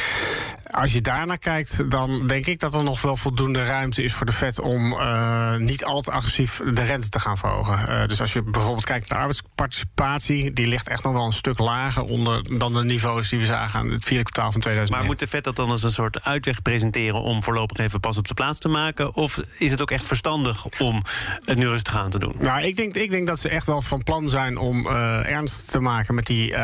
Als 0.73 0.93
je 0.93 1.01
daarnaar 1.01 1.39
kijkt, 1.39 1.91
dan 1.91 2.27
denk 2.27 2.47
ik 2.47 2.59
dat 2.59 2.75
er 2.75 2.83
nog 2.83 3.03
wel 3.03 3.17
voldoende 3.17 3.65
ruimte 3.65 4.03
is 4.03 4.13
voor 4.13 4.27
de 4.27 4.33
Fed 4.33 4.61
om 4.61 4.93
uh, 4.93 5.57
niet 5.57 5.85
al 5.85 6.01
te 6.01 6.11
agressief 6.11 6.61
de 6.73 6.83
rente 6.83 7.09
te 7.09 7.19
gaan 7.19 7.39
verhogen. 7.39 7.79
Uh, 7.89 8.07
dus 8.07 8.21
als 8.21 8.33
je 8.33 8.43
bijvoorbeeld 8.43 8.85
kijkt 8.85 9.09
naar 9.09 9.19
arbeidsparticipatie, 9.19 10.53
die 10.53 10.67
ligt 10.67 10.89
echt 10.89 11.03
nog 11.03 11.13
wel 11.13 11.27
een 11.27 11.33
stuk 11.33 11.59
lager 11.59 12.05
onder 12.05 12.59
dan 12.59 12.73
de 12.73 12.85
niveaus 12.85 13.29
die 13.29 13.39
we 13.39 13.45
zagen 13.45 13.79
aan 13.79 13.91
het 13.91 14.05
vierde 14.05 14.23
kwartaal 14.23 14.53
van 14.53 14.61
2009. 14.61 14.97
Maar 14.97 15.05
moet 15.05 15.19
de 15.19 15.27
Fed 15.27 15.45
dat 15.45 15.57
dan 15.57 15.71
als 15.71 15.83
een 15.83 15.93
soort 15.93 16.25
uitweg 16.25 16.63
presenteren 16.63 17.23
om 17.23 17.43
voorlopig 17.43 17.79
even 17.79 18.01
pas 18.01 18.19
op 18.19 18.29
de 18.29 18.35
plaats 18.35 18.59
te 18.59 18.69
maken? 18.69 19.15
Of 19.15 19.39
is 19.59 19.71
het 19.71 19.81
ook 19.81 19.91
echt 19.91 20.07
verstandig 20.07 20.67
om 20.79 21.03
het 21.45 21.59
nu 21.59 21.69
rustig 21.69 21.97
aan 21.97 22.11
te 22.11 22.19
doen? 22.19 22.35
Nou, 22.39 22.63
ik 22.63 22.77
denk, 22.77 22.95
ik 22.95 23.11
denk 23.11 23.27
dat 23.27 23.39
ze 23.39 23.49
echt 23.49 23.67
wel 23.67 23.83
van 23.83 24.03
plan 24.03 24.29
zijn 24.29 24.59
om 24.59 24.87
uh, 24.87 25.27
ernst 25.31 25.71
te 25.71 25.81
maken 25.81 26.15
met 26.15 26.27
die 26.27 26.55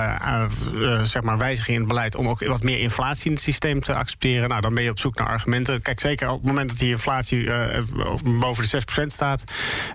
zeg 1.03 1.23
maar 1.23 1.39
wijziging 1.39 1.77
in 1.77 1.83
het 1.83 1.89
beleid 1.89 2.15
om 2.15 2.29
ook 2.29 2.47
wat 2.47 2.63
meer 2.63 2.79
inflatie 2.79 3.27
in 3.27 3.33
het 3.33 3.43
systeem 3.43 3.81
te 3.81 3.98
accepteren. 3.99 4.49
Nou, 4.49 4.61
dan 4.61 4.75
ben 4.75 4.83
je 4.83 4.91
op 4.91 4.99
zoek 4.99 5.19
naar 5.19 5.27
argumenten. 5.27 5.83
Kijk, 5.83 6.01
zeker 6.01 6.29
op 6.29 6.39
het 6.39 6.47
moment 6.47 6.69
dat 6.69 6.79
die 6.79 6.91
inflatie 6.91 7.39
uh, 7.39 7.65
boven 8.41 8.69
de 8.69 9.03
6% 9.03 9.07
staat. 9.07 9.45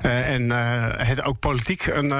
Uh, 0.06 0.30
en 0.30 0.42
uh, 0.42 0.58
het 0.96 1.24
ook 1.24 1.40
politiek 1.40 1.86
een, 1.86 2.12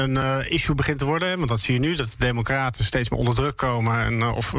een 0.00 0.50
issue 0.50 0.74
begint 0.74 0.98
te 0.98 1.04
worden. 1.04 1.36
Want 1.36 1.48
dat 1.48 1.60
zie 1.60 1.74
je 1.74 1.80
nu, 1.80 1.94
dat 1.94 2.08
de 2.08 2.16
Democraten 2.18 2.84
steeds 2.84 3.08
meer 3.08 3.18
onder 3.18 3.34
druk 3.34 3.56
komen. 3.56 4.04
En, 4.04 4.22
of 4.22 4.54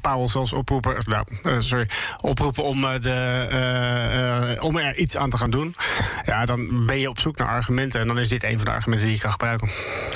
Powell 0.00 0.28
zelfs 0.28 0.52
oproepen, 0.52 0.96
nou, 1.06 1.24
sorry, 1.62 1.88
oproepen 2.20 2.62
om, 2.62 2.80
de, 2.80 4.56
om 4.60 4.76
er 4.76 4.96
iets 4.96 5.16
aan 5.16 5.30
te 5.30 5.36
gaan 5.36 5.50
doen. 5.50 5.74
Ja, 6.24 6.44
dan 6.44 6.86
ben 6.86 6.98
je 6.98 7.08
op 7.08 7.18
zoek 7.18 7.36
naar 7.36 7.48
argumenten. 7.48 8.00
En 8.00 8.06
dan 8.06 8.18
is 8.18 8.28
dit 8.28 8.44
een 8.44 8.56
van 8.56 8.64
de 8.64 8.70
argumenten 8.70 9.06
die 9.06 9.16
je 9.16 9.22
kan 9.22 9.30
gebruiken. 9.30 9.68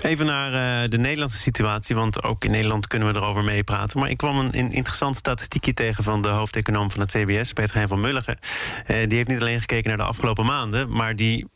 Even 0.02 0.26
naar 0.26 0.88
de 0.88 0.98
Nederlandse 0.98 1.38
situatie. 1.38 1.96
Want 1.96 2.22
ook 2.22 2.44
in 2.44 2.50
Nederland 2.50 2.86
kunnen 2.86 3.12
we 3.12 3.18
erover 3.18 3.44
meepraten. 3.44 4.00
Maar 4.00 4.10
ik 4.10 4.16
kwam 4.16 4.38
een, 4.38 4.58
een 4.58 4.72
interessant 4.72 5.16
statistiekje 5.16 5.74
tegen 5.74 5.99
van 6.02 6.22
de 6.22 6.28
hoofdeconoom 6.28 6.90
van 6.90 7.00
het 7.00 7.10
CBS, 7.10 7.52
Peter 7.52 7.74
Hein 7.74 7.88
van 7.88 8.00
Mulligen. 8.00 8.38
Eh, 8.86 9.08
die 9.08 9.16
heeft 9.16 9.28
niet 9.28 9.40
alleen 9.40 9.60
gekeken 9.60 9.88
naar 9.88 9.96
de 9.96 10.02
afgelopen 10.02 10.44
maanden, 10.44 10.92
maar 10.92 11.16
die 11.16 11.46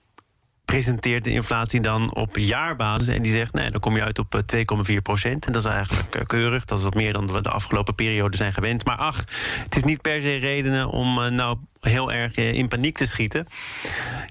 presenteert 0.64 1.24
de 1.24 1.30
inflatie 1.30 1.80
dan 1.80 2.14
op 2.14 2.36
jaarbasis. 2.36 3.08
En 3.08 3.22
die 3.22 3.32
zegt, 3.32 3.52
nee, 3.52 3.70
dan 3.70 3.80
kom 3.80 3.96
je 3.96 4.02
uit 4.02 4.18
op 4.18 4.42
2,4 4.54 4.58
eh, 4.58 4.96
procent. 5.02 5.46
En 5.46 5.52
dat 5.52 5.64
is 5.64 5.70
eigenlijk 5.70 6.14
eh, 6.14 6.22
keurig. 6.22 6.64
Dat 6.64 6.78
is 6.78 6.84
wat 6.84 6.94
meer 6.94 7.12
dan 7.12 7.32
we 7.32 7.40
de 7.40 7.50
afgelopen 7.50 7.94
periode 7.94 8.36
zijn 8.36 8.52
gewend. 8.52 8.84
Maar 8.84 8.96
ach, 8.96 9.24
het 9.64 9.76
is 9.76 9.82
niet 9.82 10.00
per 10.00 10.20
se 10.20 10.36
redenen 10.36 10.88
om 10.88 11.18
uh, 11.18 11.28
nou 11.28 11.56
heel 11.80 12.12
erg 12.12 12.34
in 12.34 12.68
paniek 12.68 12.96
te 12.96 13.06
schieten. 13.06 13.46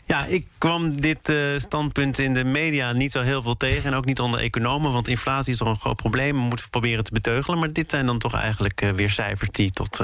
Ja, 0.06 0.26
ik 0.26 0.48
kwam 0.58 1.02
dit 1.02 1.34
standpunt 1.58 2.20
in 2.20 2.34
de 2.34 2.44
media 2.44 2.92
niet 2.92 3.12
zo 3.12 3.22
heel 3.22 3.42
veel 3.42 3.58
tegen. 3.58 3.92
En 3.92 3.98
ook 3.98 4.06
niet 4.06 4.20
onder 4.20 4.40
economen, 4.40 4.92
want 4.92 5.08
inflatie 5.08 5.52
is 5.54 5.58
toch 5.58 5.68
een 5.68 5.80
groot 5.80 5.96
probleem. 5.96 6.36
We 6.36 6.42
moeten 6.42 6.70
proberen 6.70 7.04
te 7.04 7.12
beteugelen. 7.12 7.60
Maar 7.60 7.74
dit 7.74 7.90
zijn 7.90 8.06
dan 8.06 8.20
toch 8.20 8.34
eigenlijk 8.34 8.92
weer 8.96 9.10
cijfers 9.10 9.50
die 9.52 9.72
tot 9.72 10.00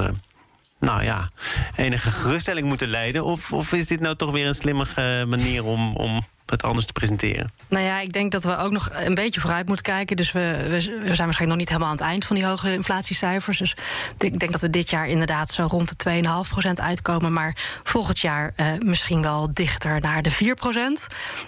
nou 0.80 1.02
ja, 1.02 1.30
enige 1.76 2.10
geruststelling 2.10 2.66
moeten 2.66 2.88
leiden? 2.88 3.24
Of, 3.24 3.52
of 3.52 3.72
is 3.72 3.86
dit 3.86 4.00
nou 4.00 4.16
toch 4.16 4.30
weer 4.30 4.46
een 4.46 4.54
slimmige 4.54 5.24
manier 5.28 5.64
om, 5.64 5.96
om 5.96 6.22
het 6.50 6.62
anders 6.62 6.86
te 6.86 6.92
presenteren? 6.92 7.50
Nou 7.68 7.84
ja, 7.84 8.00
ik 8.00 8.12
denk 8.12 8.32
dat 8.32 8.44
we 8.44 8.56
ook 8.56 8.72
nog 8.72 8.90
een 8.92 9.14
beetje 9.14 9.40
vooruit 9.40 9.66
moeten 9.66 9.84
kijken. 9.84 10.16
Dus 10.16 10.32
we, 10.32 10.66
we, 10.68 10.80
zijn 10.80 11.00
waarschijnlijk 11.02 11.46
nog 11.46 11.56
niet 11.56 11.68
helemaal 11.68 11.88
aan 11.88 11.96
het 11.96 12.04
eind 12.04 12.24
van 12.24 12.36
die 12.36 12.44
hoge 12.44 12.72
inflatiecijfers. 12.72 13.58
Dus 13.58 13.76
ik 14.18 14.38
denk 14.38 14.52
dat 14.52 14.60
we 14.60 14.70
dit 14.70 14.90
jaar 14.90 15.08
inderdaad 15.08 15.50
zo 15.50 15.66
rond 15.70 16.04
de 16.04 16.22
2,5% 16.64 16.70
uitkomen. 16.74 17.32
Maar 17.32 17.80
volgend 17.82 18.18
jaar 18.18 18.52
uh, 18.56 18.66
misschien 18.78 19.22
wel 19.22 19.48
dichter 19.52 20.00
naar 20.00 20.22
de 20.22 20.32
4%. 20.32 20.36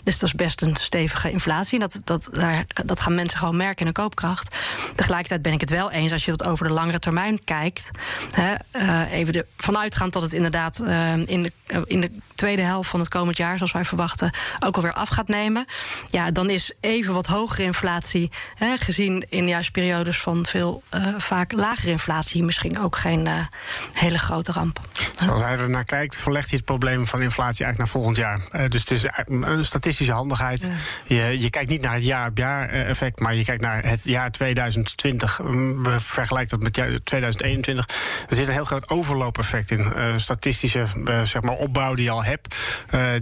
Dus 0.03 0.19
dat 0.19 0.23
is 0.23 0.35
best 0.35 0.63
een 0.63 0.77
stevige 0.77 1.31
inflatie. 1.31 1.79
Dat, 1.79 2.01
dat, 2.05 2.29
daar, 2.33 2.65
dat 2.85 3.01
gaan 3.01 3.15
mensen 3.15 3.39
gewoon 3.39 3.57
merken 3.57 3.79
in 3.79 3.85
hun 3.85 3.95
koopkracht. 3.95 4.57
Tegelijkertijd 4.95 5.43
ben 5.43 5.53
ik 5.53 5.61
het 5.61 5.71
wel 5.71 5.91
eens 5.91 6.13
als 6.13 6.25
je 6.25 6.31
dat 6.31 6.47
over 6.47 6.67
de 6.67 6.73
langere 6.73 6.99
termijn 6.99 7.45
kijkt. 7.45 7.91
Hè, 8.33 8.55
uh, 8.77 9.13
even 9.13 9.33
de, 9.33 9.47
vanuitgaand 9.57 10.13
dat 10.13 10.23
het 10.23 10.33
inderdaad 10.33 10.81
uh, 10.81 11.17
in, 11.27 11.43
de, 11.43 11.53
in 11.85 12.01
de 12.01 12.11
tweede 12.43 12.63
helft 12.63 12.91
van 12.91 13.01
het 13.01 13.09
komend 13.09 13.37
jaar, 13.37 13.57
zoals 13.57 13.73
wij 13.73 13.85
verwachten, 13.85 14.31
ook 14.61 14.77
alweer 14.77 14.93
af 14.93 15.09
gaat 15.09 15.29
nemen. 15.29 15.67
Ja, 16.11 16.31
dan 16.31 16.51
is 16.51 16.73
even 16.81 17.15
wat 17.15 17.27
hogere 17.27 17.63
inflatie, 17.63 18.31
hè, 18.55 18.77
gezien 18.77 19.27
in 19.29 19.49
juist 19.49 19.73
periodes 19.73 20.21
van 20.21 20.47
veel 20.47 20.83
uh, 20.95 21.07
vaak 21.17 21.53
lagere 21.53 21.91
inflatie, 21.91 22.43
misschien 22.43 22.81
ook 22.81 22.97
geen 22.97 23.27
uh, 23.27 23.33
hele 23.93 24.19
grote 24.19 24.53
ramp. 24.53 24.81
Zoals 25.19 25.43
hij 25.43 25.59
er 25.59 25.71
naar 25.71 25.85
kijkt, 25.85 26.17
verlegt 26.17 26.49
hij 26.49 26.57
het 26.57 26.67
probleem 26.67 27.07
van 27.07 27.23
inflatie 27.23 27.65
eigenlijk 27.65 27.79
naar 27.79 27.89
volgend 27.89 28.17
jaar. 28.17 28.41
Uh, 28.53 28.71
dus 28.71 28.81
het 28.81 28.91
is 28.91 29.05
een 29.27 29.65
statistische 29.65 30.13
handigheid. 30.13 30.69
Je, 31.05 31.41
je, 31.41 31.51
kijkt 31.51 31.71
niet 31.71 31.83
naar 31.83 31.95
het 31.95 32.05
jaar-op-jaar 32.05 32.69
effect, 32.69 33.21
maar 33.21 33.35
je 33.35 33.45
kijkt 33.45 33.63
naar 33.63 33.83
het 33.83 34.05
jaar 34.05 34.31
2020. 34.31 35.37
We 35.83 35.97
vergelijken 36.01 36.61
dat 36.61 36.63
met 36.63 37.05
2021. 37.05 37.87
Er 38.29 38.37
zit 38.37 38.47
een 38.47 38.55
heel 38.55 38.65
groot 38.65 38.89
overloopeffect 38.89 39.71
in. 39.71 39.93
statistische 40.17 40.87
zeg 41.25 41.43
maar, 41.43 41.55
opbouw 41.55 41.95
die 41.95 42.05
je 42.05 42.11
al 42.11 42.25
hebt, 42.25 42.32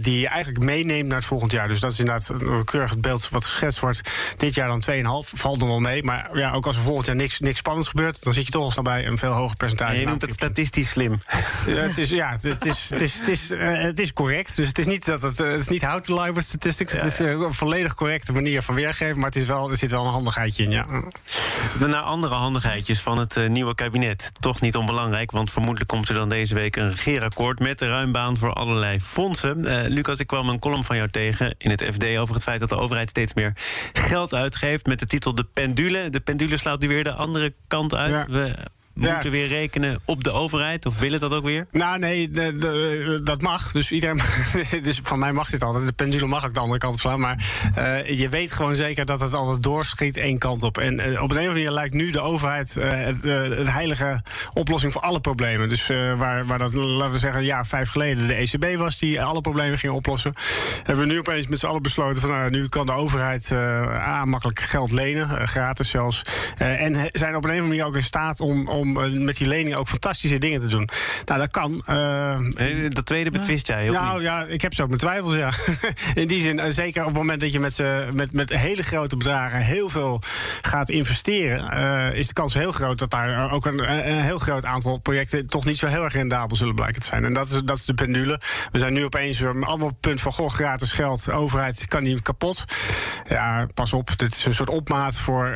die 0.01 0.19
je 0.19 0.27
eigenlijk 0.27 0.63
meeneemt 0.65 1.07
naar 1.07 1.17
het 1.17 1.25
volgend 1.25 1.51
jaar. 1.51 1.67
Dus 1.67 1.79
dat 1.79 1.91
is 1.91 1.99
inderdaad 1.99 2.29
een 2.29 2.65
keurig 2.65 2.97
beeld 2.97 3.29
wat 3.29 3.45
geschetst 3.45 3.79
wordt. 3.79 4.09
Dit 4.37 4.53
jaar 4.53 4.67
dan 4.67 4.83
2,5, 4.89 5.29
valt 5.33 5.59
nog 5.59 5.67
wel 5.67 5.79
mee. 5.79 6.03
Maar 6.03 6.29
ja, 6.33 6.51
ook 6.51 6.65
als 6.65 6.75
er 6.75 6.81
volgend 6.81 7.05
jaar 7.05 7.15
niks, 7.15 7.39
niks 7.39 7.57
spannends 7.57 7.89
gebeurt, 7.89 8.23
dan 8.23 8.33
zit 8.33 8.45
je 8.45 8.51
toch 8.51 8.63
al 8.63 8.71
snel 8.71 8.83
bij 8.83 9.07
een 9.07 9.17
veel 9.17 9.31
hoger 9.31 9.55
percentage. 9.55 9.93
En 9.93 9.99
je 9.99 10.05
noemt 10.05 10.21
het 10.21 10.33
statistisch 10.33 10.89
slim. 10.89 11.19
Ja, 11.65 11.81
het 11.81 11.97
is, 11.97 12.09
ja, 12.09 12.31
het 12.31 12.65
is, 12.65 12.89
het 12.89 13.01
is, 13.01 13.19
het 13.19 13.27
is, 13.27 13.51
uh, 13.51 13.81
het 13.81 13.99
is 13.99 14.13
correct. 14.13 14.55
Dus 14.55 14.67
het 14.67 14.79
is 14.79 14.85
niet 14.85 15.05
dat 15.05 15.21
het, 15.21 15.39
uh, 15.39 15.51
het 15.51 15.59
is 15.59 15.67
niet 15.67 15.81
how 15.81 15.99
to 15.99 16.21
lie 16.21 16.33
with 16.33 16.43
statistics. 16.43 16.93
Ja, 16.93 16.99
het 16.99 17.11
is 17.11 17.19
een 17.19 17.53
volledig 17.53 17.93
correcte 17.93 18.33
manier 18.33 18.61
van 18.61 18.75
weergeven. 18.75 19.15
Maar 19.15 19.25
het 19.25 19.35
is 19.35 19.45
wel, 19.45 19.69
er 19.69 19.77
zit 19.77 19.91
wel 19.91 20.05
een 20.05 20.11
handigheidje 20.11 20.63
in. 20.63 20.71
Ja. 20.71 20.85
Naar 21.79 22.01
andere 22.01 22.35
handigheidjes 22.35 23.01
van 23.01 23.17
het 23.17 23.49
nieuwe 23.49 23.75
kabinet. 23.75 24.31
Toch 24.39 24.61
niet 24.61 24.75
onbelangrijk, 24.75 25.31
want 25.31 25.51
vermoedelijk 25.51 25.89
komt 25.89 26.09
er 26.09 26.15
dan 26.15 26.29
deze 26.29 26.53
week 26.53 26.75
een 26.75 26.89
regeerakkoord 26.89 27.59
met 27.59 27.81
een 27.81 27.89
ruimbaan 27.89 28.37
voor 28.37 28.53
allerlei 28.53 29.00
fondsen. 29.01 29.87
Lucas, 29.89 30.19
ik 30.19 30.27
kwam 30.27 30.49
een 30.49 30.59
column 30.59 30.83
van 30.83 30.95
jou 30.95 31.09
tegen 31.09 31.55
in 31.57 31.69
het 31.69 31.83
FD 31.91 32.17
over 32.17 32.33
het 32.35 32.43
feit 32.43 32.59
dat 32.59 32.69
de 32.69 32.77
overheid 32.77 33.09
steeds 33.09 33.33
meer 33.33 33.53
geld 33.93 34.33
uitgeeft 34.33 34.85
met 34.85 34.99
de 34.99 35.05
titel 35.05 35.35
De 35.35 35.45
Pendule. 35.53 36.09
De 36.09 36.19
pendule 36.19 36.57
slaat 36.57 36.81
nu 36.81 36.87
weer 36.87 37.03
de 37.03 37.13
andere 37.13 37.53
kant 37.67 37.95
uit. 37.95 38.11
Ja. 38.11 38.25
We 38.29 38.53
moeten 39.01 39.31
ja. 39.31 39.37
weer 39.37 39.47
rekenen 39.47 39.99
op 40.05 40.23
de 40.23 40.31
overheid? 40.31 40.85
Of 40.85 40.99
willen 40.99 41.19
dat 41.19 41.33
ook 41.33 41.43
weer? 41.43 41.65
Nou, 41.71 41.99
nee, 41.99 42.31
de, 42.31 42.57
de, 42.57 43.21
dat 43.23 43.41
mag. 43.41 43.71
Dus 43.71 43.91
iedereen. 43.91 44.19
dus 44.83 44.99
van 45.03 45.19
mij 45.19 45.31
mag 45.31 45.49
dit 45.49 45.63
altijd. 45.63 45.85
De 45.85 45.93
pendule 45.93 46.25
mag 46.25 46.45
ook 46.45 46.53
de 46.53 46.59
andere 46.59 46.79
kant 46.79 46.93
op 46.93 46.99
slaan. 46.99 47.19
Maar 47.19 47.43
uh, 47.77 48.19
je 48.19 48.29
weet 48.29 48.51
gewoon 48.51 48.75
zeker 48.75 49.05
dat 49.05 49.19
het 49.19 49.33
altijd 49.33 49.63
doorschiet 49.63 50.17
één 50.17 50.37
kant 50.37 50.63
op. 50.63 50.77
En 50.77 50.93
uh, 50.93 51.05
op 51.05 51.13
een 51.13 51.17
of 51.17 51.21
andere 51.21 51.47
manier 51.47 51.71
lijkt 51.71 51.93
nu 51.93 52.11
de 52.11 52.19
overheid 52.19 52.75
uh, 52.77 52.83
het, 52.89 53.23
het, 53.23 53.71
heilige 53.71 54.21
oplossing 54.53 54.93
voor 54.93 55.01
alle 55.01 55.19
problemen. 55.19 55.69
Dus 55.69 55.87
waar, 56.17 56.45
waar 56.45 56.59
dat, 56.59 56.73
laten 56.73 57.11
we 57.11 57.19
zeggen, 57.19 57.39
een 57.39 57.45
jaar 57.45 57.67
vijf 57.67 57.89
geleden 57.89 58.27
de 58.27 58.33
ECB 58.33 58.77
was 58.77 58.99
die 58.99 59.21
alle 59.21 59.41
problemen 59.41 59.77
ging 59.77 59.93
oplossen. 59.93 60.33
Hebben 60.83 61.07
we 61.07 61.11
nu 61.11 61.19
opeens 61.19 61.47
met 61.47 61.59
z'n 61.59 61.65
allen 61.65 61.81
besloten 61.81 62.21
van 62.21 62.29
nou, 62.29 62.49
nu 62.49 62.67
kan 62.67 62.85
de 62.85 62.91
overheid 62.91 63.51
A, 63.51 64.25
makkelijk 64.25 64.59
geld 64.59 64.91
lenen, 64.91 65.47
gratis 65.47 65.89
zelfs. 65.89 66.21
en 66.57 67.09
zijn 67.11 67.35
op 67.35 67.43
een 67.43 67.49
of 67.49 67.55
andere 67.55 67.61
manier 67.61 67.85
ook 67.85 67.95
in 67.95 68.03
staat 68.03 68.39
om, 68.39 68.67
om 68.67 68.90
om 68.97 69.23
met 69.23 69.37
die 69.37 69.47
lening 69.47 69.75
ook 69.75 69.87
fantastische 69.87 70.37
dingen 70.37 70.61
te 70.61 70.67
doen. 70.67 70.89
Nou, 71.25 71.39
dat 71.39 71.51
kan. 71.51 71.83
Uh, 71.89 72.89
dat 72.89 73.05
tweede 73.05 73.31
betwist 73.31 73.67
jij, 73.67 73.89
of 73.89 73.95
Nou 73.95 74.13
niet? 74.13 74.21
ja, 74.21 74.43
ik 74.43 74.61
heb 74.61 74.73
zo 74.73 74.81
ook 74.81 74.87
mijn 74.87 74.99
twijfels, 74.99 75.35
ja. 75.35 75.51
In 76.21 76.27
die 76.27 76.41
zin, 76.41 76.73
zeker 76.73 77.01
op 77.01 77.07
het 77.07 77.17
moment 77.17 77.39
dat 77.39 77.51
je 77.51 77.59
met, 77.59 77.83
met, 78.13 78.33
met 78.33 78.49
hele 78.49 78.83
grote 78.83 79.17
bedragen 79.17 79.59
heel 79.59 79.89
veel 79.89 80.21
gaat 80.61 80.89
investeren, 80.89 81.73
uh, 81.73 82.13
is 82.13 82.27
de 82.27 82.33
kans 82.33 82.53
heel 82.53 82.71
groot 82.71 82.99
dat 82.99 83.11
daar 83.11 83.51
ook 83.51 83.65
een, 83.65 84.07
een, 84.07 84.21
heel 84.21 84.39
groot 84.39 84.65
aantal 84.65 84.97
projecten 84.97 85.47
toch 85.47 85.65
niet 85.65 85.77
zo 85.77 85.87
heel 85.87 86.03
erg 86.03 86.13
rendabel 86.13 86.55
zullen 86.55 86.75
blijken 86.75 87.01
te 87.01 87.07
zijn. 87.07 87.25
En 87.25 87.33
dat 87.33 87.49
is, 87.49 87.61
dat 87.65 87.77
is 87.77 87.85
de 87.85 87.93
pendule. 87.93 88.39
We 88.71 88.79
zijn 88.79 88.93
nu 88.93 89.03
opeens 89.03 89.43
allemaal 89.43 89.73
op 89.73 89.81
het 89.89 89.99
punt 89.99 90.21
van 90.21 90.31
goh, 90.31 90.49
gratis 90.49 90.91
geld, 90.91 91.25
de 91.25 91.31
overheid 91.31 91.87
kan 91.87 92.03
niet 92.03 92.21
kapot. 92.21 92.63
Ja, 93.27 93.65
pas 93.73 93.93
op, 93.93 94.17
dit 94.17 94.35
is 94.35 94.45
een 94.45 94.53
soort 94.53 94.69
opmaat 94.69 95.15
voor 95.15 95.47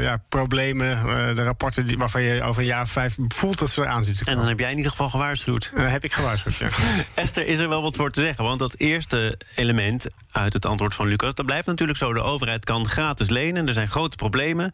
ja, 0.00 0.22
problemen. 0.28 1.04
de 1.34 1.42
rapporten 1.42 1.86
die, 1.86 1.98
waarvan 1.98 2.17
je 2.20 2.42
over 2.42 2.60
een 2.60 2.68
jaar 2.68 2.82
of 2.82 2.90
vijf 2.90 3.16
voelt 3.28 3.58
dat 3.58 3.70
ze 3.70 3.80
eraan 3.80 4.04
zitten. 4.04 4.26
En 4.26 4.36
dan 4.36 4.48
heb 4.48 4.58
jij 4.58 4.70
in 4.70 4.76
ieder 4.76 4.90
geval 4.90 5.10
gewaarschuwd. 5.10 5.70
Heb 5.74 6.04
ik 6.04 6.12
gewaarschuwd, 6.12 6.56
ja. 6.56 6.68
Esther, 7.14 7.46
is 7.46 7.58
er 7.58 7.68
wel 7.68 7.82
wat 7.82 7.96
voor 7.96 8.10
te 8.10 8.20
zeggen? 8.20 8.44
Want 8.44 8.58
dat 8.58 8.74
eerste 8.74 9.38
element 9.54 10.06
uit 10.30 10.52
het 10.52 10.66
antwoord 10.66 10.94
van 10.94 11.06
Lucas... 11.06 11.34
dat 11.34 11.46
blijft 11.46 11.66
natuurlijk 11.66 11.98
zo. 11.98 12.12
De 12.12 12.22
overheid 12.22 12.64
kan 12.64 12.88
gratis 12.88 13.28
lenen. 13.28 13.66
Er 13.66 13.72
zijn 13.72 13.88
grote 13.88 14.16
problemen. 14.16 14.70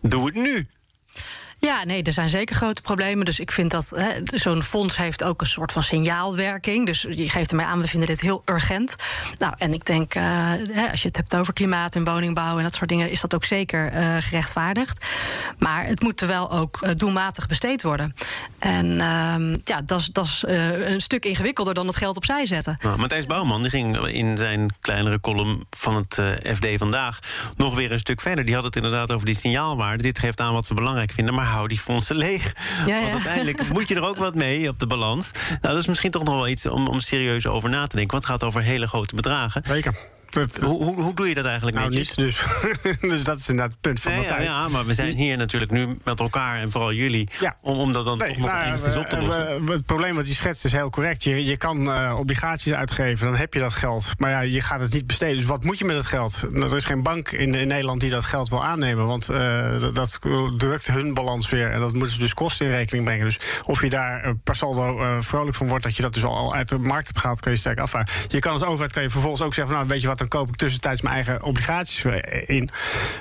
Doe 0.00 0.26
het 0.26 0.34
nu. 0.34 0.66
Ja, 1.60 1.84
nee, 1.84 2.02
er 2.02 2.12
zijn 2.12 2.28
zeker 2.28 2.56
grote 2.56 2.82
problemen. 2.82 3.24
Dus 3.24 3.40
ik 3.40 3.52
vind 3.52 3.70
dat 3.70 3.92
zo'n 4.24 4.62
fonds 4.62 4.96
heeft 4.96 5.24
ook 5.24 5.40
een 5.40 5.46
soort 5.46 5.72
van 5.72 5.82
signaalwerking. 5.82 6.86
Dus 6.86 7.06
je 7.10 7.30
geeft 7.30 7.50
ermee 7.50 7.66
aan, 7.66 7.80
we 7.80 7.86
vinden 7.86 8.08
dit 8.08 8.20
heel 8.20 8.42
urgent. 8.44 8.96
Nou, 9.38 9.54
en 9.58 9.72
ik 9.72 9.86
denk, 9.86 10.14
uh, 10.14 10.22
hè, 10.70 10.90
als 10.90 11.02
je 11.02 11.08
het 11.08 11.16
hebt 11.16 11.36
over 11.36 11.52
klimaat 11.52 11.94
en 11.94 12.04
woningbouw 12.04 12.56
en 12.56 12.62
dat 12.62 12.74
soort 12.74 12.88
dingen, 12.88 13.10
is 13.10 13.20
dat 13.20 13.34
ook 13.34 13.44
zeker 13.44 13.92
uh, 13.92 14.16
gerechtvaardigd. 14.20 15.06
Maar 15.58 15.86
het 15.86 16.02
moet 16.02 16.20
er 16.20 16.26
wel 16.26 16.50
ook 16.50 16.80
uh, 16.82 16.90
doelmatig 16.94 17.46
besteed 17.46 17.82
worden. 17.82 18.14
En 18.58 18.86
uh, 18.86 19.56
ja, 19.64 19.80
dat 19.84 20.10
is 20.14 20.44
een 20.46 21.00
stuk 21.00 21.24
ingewikkelder 21.24 21.74
dan 21.74 21.86
het 21.86 21.96
geld 21.96 22.16
opzij 22.16 22.46
zetten. 22.46 22.76
Nou, 22.78 22.98
Matthijs 22.98 23.26
Bouwman 23.26 23.62
die 23.62 23.70
ging 23.70 24.06
in 24.06 24.36
zijn 24.36 24.74
kleinere 24.80 25.20
column 25.20 25.66
van 25.70 25.96
het 25.96 26.14
FD 26.56 26.66
vandaag 26.76 27.18
nog 27.56 27.74
weer 27.74 27.92
een 27.92 27.98
stuk 27.98 28.20
verder. 28.20 28.44
Die 28.44 28.54
had 28.54 28.64
het 28.64 28.76
inderdaad 28.76 29.12
over 29.12 29.26
die 29.26 29.36
signaalwaarde. 29.36 30.02
Dit 30.02 30.18
geeft 30.18 30.40
aan 30.40 30.52
wat 30.52 30.68
we 30.68 30.74
belangrijk 30.74 31.10
vinden. 31.10 31.34
Maar 31.34 31.46
hou 31.48 31.68
die 31.68 31.78
fondsen 31.78 32.16
leeg. 32.16 32.54
Ja, 32.86 32.96
ja. 32.96 33.00
Want 33.00 33.12
uiteindelijk 33.12 33.68
moet 33.72 33.88
je 33.88 33.94
er 33.94 34.02
ook 34.02 34.16
wat 34.16 34.34
mee 34.34 34.68
op 34.68 34.78
de 34.78 34.86
balans. 34.86 35.30
Nou, 35.48 35.58
dat 35.60 35.76
is 35.76 35.86
misschien 35.86 36.10
toch 36.10 36.24
nog 36.24 36.34
wel 36.34 36.48
iets 36.48 36.66
om, 36.66 36.88
om 36.88 37.00
serieus 37.00 37.46
over 37.46 37.70
na 37.70 37.86
te 37.86 37.96
denken. 37.96 38.12
Want 38.12 38.28
het 38.28 38.32
gaat 38.32 38.48
over 38.48 38.62
hele 38.62 38.86
grote 38.86 39.14
bedragen. 39.14 39.62
Zeker. 39.64 39.94
Dat, 40.30 40.56
hoe, 40.56 40.84
hoe, 40.84 41.02
hoe, 41.02 41.14
doe 41.14 41.28
je 41.28 41.34
dat 41.34 41.44
eigenlijk 41.44 41.76
nou, 41.76 41.88
netjes? 41.90 42.16
niets 42.16 42.38
dus. 42.38 43.00
dus 43.10 43.24
dat 43.24 43.38
is 43.38 43.48
inderdaad 43.48 43.72
het 43.72 43.80
punt 43.80 44.00
van 44.00 44.12
nee, 44.12 44.20
Matthijs. 44.20 44.50
Ja, 44.50 44.62
ja, 44.62 44.68
maar 44.68 44.86
we 44.86 44.94
zijn 44.94 45.16
hier 45.16 45.36
natuurlijk 45.36 45.70
nu 45.70 45.98
met 46.04 46.20
elkaar 46.20 46.60
en 46.60 46.70
vooral 46.70 46.92
jullie... 46.92 47.28
Ja. 47.40 47.56
Om, 47.60 47.78
om 47.78 47.92
dat 47.92 48.04
dan 48.04 48.18
nee, 48.18 48.28
toch 48.28 48.36
nog 48.36 48.46
nou, 48.46 48.66
enigszins 48.66 48.96
op 48.96 49.06
te 49.06 49.22
lossen. 49.22 49.64
Uh, 49.64 49.70
het 49.70 49.86
probleem 49.86 50.14
wat 50.14 50.28
je 50.28 50.34
schetst 50.34 50.64
is 50.64 50.72
heel 50.72 50.90
correct. 50.90 51.22
Je, 51.22 51.44
je 51.44 51.56
kan 51.56 51.88
uh, 51.88 52.14
obligaties 52.18 52.72
uitgeven, 52.72 53.26
dan 53.26 53.36
heb 53.36 53.54
je 53.54 53.60
dat 53.60 53.72
geld. 53.72 54.12
Maar 54.18 54.30
ja, 54.30 54.40
je 54.40 54.60
gaat 54.60 54.80
het 54.80 54.92
niet 54.92 55.06
besteden. 55.06 55.36
Dus 55.36 55.46
wat 55.46 55.64
moet 55.64 55.78
je 55.78 55.84
met 55.84 55.96
het 55.96 56.06
geld? 56.06 56.44
Nou, 56.48 56.70
er 56.70 56.76
is 56.76 56.84
geen 56.84 57.02
bank 57.02 57.30
in, 57.30 57.54
in 57.54 57.68
Nederland 57.68 58.00
die 58.00 58.10
dat 58.10 58.24
geld 58.24 58.48
wil 58.48 58.64
aannemen. 58.64 59.06
Want 59.06 59.30
uh, 59.30 59.80
dat, 59.80 59.94
dat, 59.94 60.18
drukt 60.56 60.86
hun 60.86 61.14
balans 61.14 61.48
weer. 61.48 61.70
En 61.70 61.80
dat 61.80 61.92
moeten 61.92 62.12
ze 62.12 62.20
dus 62.20 62.34
kosten 62.34 62.66
in 62.66 62.72
rekening 62.72 63.04
brengen. 63.04 63.24
Dus 63.24 63.38
of 63.64 63.82
je 63.82 63.90
daar 63.90 64.34
per 64.44 64.56
saldo 64.56 65.00
vrolijk 65.20 65.56
van 65.56 65.68
wordt... 65.68 65.84
dat 65.84 65.96
je 65.96 66.02
dat 66.02 66.14
dus 66.14 66.24
al 66.24 66.54
uit 66.54 66.68
de 66.68 66.78
markt 66.78 67.06
hebt 67.06 67.20
gehaald, 67.20 67.40
kun 67.40 67.50
je 67.50 67.56
sterk 67.56 67.78
afvragen. 67.78 68.08
Je 68.28 68.38
kan 68.38 68.52
als 68.52 68.64
overheid 68.64 68.92
kan 68.92 69.02
je 69.02 69.10
vervolgens 69.10 69.42
ook 69.42 69.54
zeggen... 69.54 69.74
Van, 69.74 69.82
nou, 69.82 69.92
weet 69.92 70.00
je 70.02 70.08
wat, 70.08 70.17
dan 70.18 70.28
koop 70.28 70.48
ik 70.48 70.56
tussentijds 70.56 71.00
mijn 71.00 71.14
eigen 71.14 71.42
obligaties 71.42 72.04
in. 72.46 72.70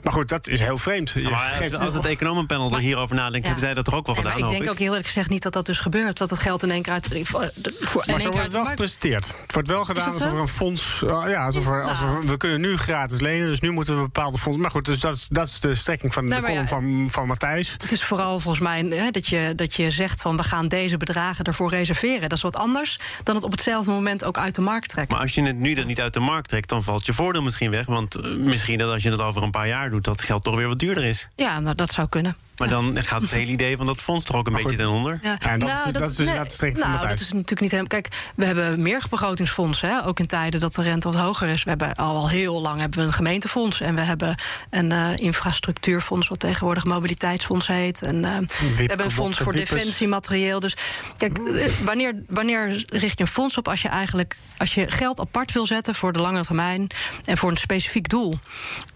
Maar 0.04 0.14
goed, 0.14 0.30
dat 0.30 0.48
is 0.48 0.60
heel 0.60 0.78
vreemd. 0.78 1.10
Ja, 1.10 1.30
maar 1.30 1.60
als, 1.64 1.74
als 1.74 1.94
het 1.94 2.06
economenpanel 2.06 2.72
er 2.72 2.80
hierover 2.80 3.16
nadenkt, 3.16 3.46
ja. 3.46 3.52
hebben 3.52 3.62
zij 3.62 3.74
dat 3.74 3.88
er 3.88 3.96
ook 3.96 4.06
wel 4.06 4.16
gedaan. 4.16 4.38
ik 4.38 4.50
denk 4.50 4.64
ik. 4.64 4.70
ook 4.70 4.78
heel 4.78 4.88
eerlijk 4.88 5.06
gezegd 5.06 5.30
niet 5.30 5.44
dat 5.44 5.54
dat 5.54 5.66
dus 5.66 5.80
gebeurt. 5.80 6.18
Dat 6.18 6.30
het 6.30 6.40
geld 6.40 6.64
in 6.64 6.72
één 6.72 6.82
keer 6.82 6.94
uit. 6.94 7.08
Voor, 7.08 7.52
voor 7.80 8.04
maar 8.08 8.22
zo 8.22 8.30
wordt 8.30 8.44
het 8.44 8.52
wel 8.52 8.66
gepresenteerd. 8.66 9.28
Het 9.42 9.54
wordt 9.54 9.68
wel 9.68 9.86
gedaan 9.86 10.06
alsof 10.06 10.32
er 10.32 10.40
een 10.40 10.48
fonds. 10.48 11.02
Uh, 11.04 11.24
ja, 11.28 11.46
alsof, 11.46 11.68
er, 11.68 11.84
alsof 11.84 12.00
nou. 12.00 12.28
we 12.28 12.38
kunnen 12.38 12.62
nu 12.62 12.78
gratis 12.78 13.20
lenen, 13.20 13.48
dus 13.48 13.60
nu 13.60 13.72
moeten 13.72 13.96
we 13.96 14.02
bepaalde 14.02 14.38
fondsen. 14.38 14.62
Maar 14.62 14.72
goed, 14.72 14.86
dus 14.86 15.00
dat 15.00 15.16
is, 15.16 15.28
dat 15.30 15.48
is 15.48 15.60
de 15.60 15.76
strekking 15.76 16.14
van 16.14 16.26
nee, 16.26 16.40
de 16.40 16.46
column 16.46 16.62
ja, 16.62 16.68
van, 16.68 17.08
van 17.12 17.28
Matthijs. 17.28 17.76
Het 17.78 17.92
is 17.92 18.04
vooral 18.04 18.40
volgens 18.40 18.64
mij 18.64 18.86
hè, 18.90 19.12
dat, 19.12 19.28
je, 19.28 19.54
dat 19.56 19.74
je 19.74 19.92
zegt 19.92 20.22
van 20.22 20.38
we 20.38 20.44
gaan 20.44 20.68
deze 20.68 20.98
bedragen 20.98 21.46
ervoor 21.46 21.70
reserveren. 21.70 22.30
Dat 22.30 22.38
is 22.38 22.44
wat 22.44 22.56
anders 22.56 23.00
dan 23.24 23.36
het 23.36 23.44
op 23.44 23.52
hetzelfde 23.52 23.92
moment 23.92 24.24
ook 24.24 24.38
uit 24.38 24.56
de 24.56 24.62
markt 24.62 24.90
trekken. 24.90 25.14
Maar 25.16 25.24
als 25.24 25.36
je 25.36 25.44
het 25.44 25.58
nu 25.58 25.74
dan 25.74 25.88
niet 25.88 26.02
uit 26.02 26.14
de 26.14 26.20
markt 26.20 26.50
trekt, 26.50 26.70
dan 26.70 26.84
valt 26.88 27.06
je 27.06 27.14
voordeel 27.14 27.42
misschien 27.42 27.72
weg. 27.72 27.86
Want 27.86 28.38
misschien 28.38 28.78
dat 28.78 28.92
als 28.92 29.04
je 29.04 29.12
het 29.12 29.22
over 29.22 29.44
een 29.44 29.52
paar 29.52 29.68
jaar 29.68 29.90
doet, 29.90 30.04
dat 30.04 30.22
geld 30.22 30.44
toch 30.44 30.56
weer 30.56 30.68
wat 30.68 30.80
duurder 30.80 31.04
is. 31.04 31.28
Ja, 31.36 31.60
nou, 31.60 31.76
dat 31.76 31.92
zou 31.92 32.08
kunnen. 32.08 32.36
Maar 32.58 32.70
dan 32.70 33.04
gaat 33.04 33.22
het 33.22 33.32
hele 33.32 33.52
idee 33.52 33.78
van 33.78 33.86
dat 33.86 34.02
fonds 34.02 34.24
toch 34.24 34.36
ook 34.36 34.48
een 34.48 34.54
beetje 34.54 34.78
ten 34.78 34.90
onder. 34.90 35.20
Ja, 35.22 35.40
en 35.40 35.60
dat, 35.60 35.70
is, 35.70 35.84
dus- 35.84 35.94
dat, 35.94 36.08
is 36.08 36.16
dus 36.16 36.26
nee, 36.26 36.72
nou, 36.72 36.84
van 36.84 36.92
het 36.92 37.02
dat 37.02 37.20
is 37.20 37.32
natuurlijk 37.32 37.62
niet 37.62 37.72
helemaal. 37.72 38.02
Kijk, 38.02 38.08
we 38.36 38.46
hebben 38.46 38.82
meer 38.82 39.04
begrotingsfondsen, 39.10 39.90
hè, 39.90 40.06
ook 40.06 40.20
in 40.20 40.28
tijden 40.28 40.60
dat 40.60 40.76
de 40.76 40.82
rente 40.82 41.12
wat 41.12 41.22
hoger 41.22 41.48
is. 41.48 41.64
We 41.64 41.70
hebben 41.70 41.96
al 41.96 42.30
heel 42.30 42.62
lang 42.62 42.80
hebben 42.80 43.00
we 43.00 43.06
een 43.06 43.14
gemeentefonds 43.14 43.82
en 43.82 43.96
we 43.96 44.02
hebben 44.02 44.36
een 44.70 44.92
eh, 44.92 45.18
infrastructuurfonds, 45.18 46.28
wat 46.28 46.40
tegenwoordig 46.40 46.86
mobiliteitsfonds 46.86 47.68
heet. 47.68 48.02
En 48.02 48.26
eh, 48.26 48.38
we 48.78 48.84
hebben 48.84 49.06
een 49.06 49.12
fonds 49.12 49.38
voor 49.38 49.54
defensiematerieel. 49.54 50.60
Dus 50.60 50.76
kijk, 51.18 51.38
eh, 51.38 51.66
wanneer, 51.84 52.16
wanneer 52.28 52.84
richt 52.88 53.18
je 53.18 53.24
een 53.24 53.32
fonds 53.32 53.58
op 53.58 53.68
als 53.68 53.82
je 53.82 53.88
eigenlijk 53.88 54.38
als 54.58 54.74
je 54.74 54.92
geld 54.92 55.20
apart 55.20 55.52
wil 55.52 55.66
zetten 55.66 55.96
voor 55.96 56.14
de 56.14 56.20
lange 56.20 56.44
termijn 56.44 56.88
en 57.26 57.38
voor 57.38 57.50
een 57.50 57.58
specifiek 57.58 58.10
doel? 58.10 58.40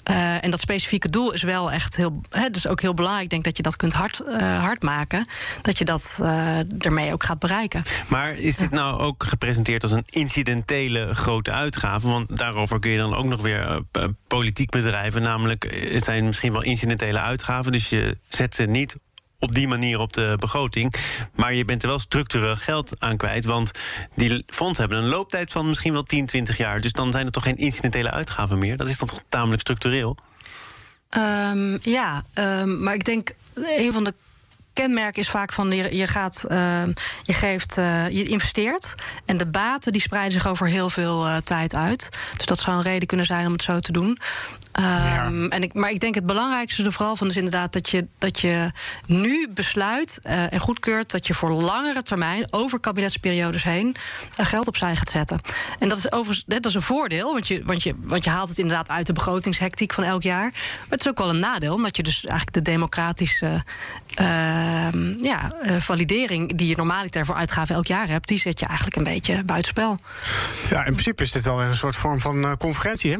Eh, 0.04 0.44
en 0.44 0.52
dat 0.52 0.60
specifieke 0.60 1.10
doel 1.10 1.32
is 1.32 1.42
wel 1.42 1.72
echt 1.72 1.96
heel. 1.96 2.22
Hè, 2.30 2.50
dus 2.50 2.68
ook 2.68 2.82
heel 2.82 2.94
belangrijk. 2.94 3.24
Ik 3.24 3.30
denk 3.30 3.44
dat 3.44 3.58
je 3.58 3.64
dat 3.64 3.76
kunt 3.76 3.94
hard, 3.94 4.20
eh, 4.20 4.60
hard 4.60 4.84
maken. 4.84 5.26
Dat 5.62 5.78
je 5.78 5.86
dat 5.86 6.20
eh, 6.24 6.86
ermee 6.86 7.14
ook 7.14 7.24
gaat 7.24 7.40
bereiken. 7.40 7.84
Maar 8.08 8.38
is 8.38 8.58
dit 8.58 8.72
nou 8.72 9.00
ook 9.00 9.24
gepresenteerd 9.24 9.84
als 9.84 9.92
een 9.92 10.06
incidentele 10.10 11.14
grote 11.14 11.52
uitgave? 11.52 12.08
Want 12.08 12.38
daarover 12.38 12.80
kun 12.80 12.92
je 12.92 12.98
dan 12.98 13.16
ook 13.16 13.26
nog 13.26 13.42
weer 13.42 13.82
politiek 14.28 14.70
bedrijven. 14.70 15.22
Namelijk, 15.22 15.88
het 15.92 16.04
zijn 16.04 16.26
misschien 16.26 16.52
wel 16.52 16.64
incidentele 16.64 17.20
uitgaven. 17.20 17.72
Dus 17.72 17.90
je 17.90 18.18
zet 18.28 18.56
ze 18.56 18.64
niet 18.64 18.96
op 19.42 19.56
die 19.56 19.68
manier 19.68 20.00
op 20.00 20.14
de 20.14 20.36
begroting. 20.40 20.94
Maar 21.36 21.54
je 21.54 21.66
bent 21.66 21.84
er 21.84 21.90
wel 21.90 22.00
structureel 22.00 22.56
geld 22.56 22.96
aan 23.00 23.18
kwijt. 23.18 23.46
Want 23.46 23.72
die 24.16 24.44
fondsen 24.48 24.80
hebben 24.80 25.04
een 25.04 25.10
looptijd 25.10 25.52
van 25.52 25.68
misschien 25.68 25.94
wel 25.94 26.04
10, 26.04 26.26
20 26.26 26.58
jaar. 26.58 26.82
Dus 26.82 26.92
dan 26.92 27.12
zijn 27.12 27.26
er 27.26 27.32
toch 27.32 27.44
geen 27.44 27.56
incidentele 27.56 28.12
uitgaven 28.12 28.58
meer? 28.58 28.78
Dat 28.78 28.90
is 28.90 28.98
dan 28.98 29.08
toch 29.08 29.22
tamelijk 29.30 29.62
structureel? 29.62 30.18
Ehm, 31.10 31.78
ja, 31.82 32.24
ehm, 32.34 32.84
maar 32.84 32.94
ik 32.94 33.06
denk 33.06 33.34
een 33.56 33.94
van 33.94 34.04
de 34.04 34.14
kenmerken 34.74 35.22
is 35.22 35.30
vaak 35.30 35.54
van 35.54 35.72
je, 35.72 35.96
je 35.96 36.08
gaat, 36.08 36.44
ehm, 36.48 36.92
je 37.24 37.34
geeft, 37.34 37.78
eh, 37.78 38.10
je 38.10 38.24
investeert 38.24 38.96
en 39.26 39.38
de 39.38 39.46
baten 39.46 39.92
die 39.92 40.02
spreiden 40.02 40.32
zich 40.32 40.48
over 40.48 40.68
heel 40.68 40.90
veel 40.90 41.26
eh, 41.26 41.38
tijd 41.38 41.76
uit. 41.76 42.10
Dus 42.38 42.46
dat 42.46 42.60
zou 42.60 42.78
een 42.78 42.84
reden 42.84 43.08
kunnen 43.08 43.26
zijn 43.26 43.46
om 43.46 43.52
het 43.52 43.64
zo 43.64 43.80
te 43.80 43.92
doen. 43.92 44.18
Ehm, 44.72 45.46
en 45.46 45.64
ik, 45.64 45.74
maar 45.74 45.90
ik 45.90 46.00
denk 46.00 46.16
het 46.16 46.26
belangrijkste 46.26 46.84
er 46.84 46.92
vooral 46.92 47.16
van 47.16 47.28
is 47.28 47.36
inderdaad 47.36 47.74
dat 47.74 47.90
je, 47.90 48.08
dat 48.18 48.40
je 48.40 48.72
nu 49.06 49.48
besluit 49.50 50.20
eh, 50.24 50.54
en 50.54 50.60
goedkeurt 50.60 51.12
dat 51.12 51.28
je 51.28 51.34
voor 51.34 51.52
langere 51.52 52.02
termijn, 52.04 52.48
over 52.50 52.80
kabinetsperiodes 52.80 53.64
heen, 53.64 53.96
eh, 54.36 54.46
geld 54.46 54.68
opzij 54.68 54.96
gaat 54.96 55.10
zetten. 55.10 55.40
En 55.80 55.90
dat 55.90 55.98
is 55.98 56.12
overigens 56.12 56.44
dat 56.48 56.66
is 56.66 56.74
een 56.74 56.82
voordeel, 56.82 57.34
want 57.34 57.48
je, 57.48 57.62
want, 57.66 57.84
je, 57.84 57.96
want 57.98 58.24
je 58.24 58.30
haalt 58.30 58.50
het 58.50 58.58
inderdaad 58.58 58.90
uit 58.90 59.06
de 59.06 59.14
begrotingshectiek 59.14 59.94
van 59.94 60.04
elk 60.04 60.24
jaar. 60.24 60.50
Maar 60.52 60.90
het 60.90 61.00
is 61.00 61.08
ook 61.08 61.18
wel 61.18 61.30
een 61.30 61.40
nadeel, 61.40 61.74
omdat 61.74 61.96
je 61.96 62.04
dus 62.04 62.26
eigenlijk 62.26 62.54
de 62.54 62.72
democratische 62.72 63.64
ehm, 64.14 65.24
ja, 65.24 65.54
eh, 65.62 65.76
validering 65.76 66.56
die 66.56 66.68
je 66.68 66.76
normaliter 66.76 67.26
voor 67.26 67.36
uitgaven 67.36 67.76
elk 67.76 67.86
jaar 67.86 68.08
hebt, 68.08 68.28
die 68.28 68.40
zet 68.40 68.60
je 68.60 68.66
eigenlijk 68.66 68.98
een 68.98 69.04
beetje 69.04 69.44
buitenspel. 69.44 70.00
Ja, 70.70 70.86
in 70.86 70.92
principe 70.92 71.24
is 71.24 71.32
dit 71.32 71.44
wel 71.44 71.62
een 71.62 71.76
soort 71.76 71.96
vorm 71.96 72.20
van 72.20 72.58
conferentie. 72.58 73.12
Hè? 73.12 73.18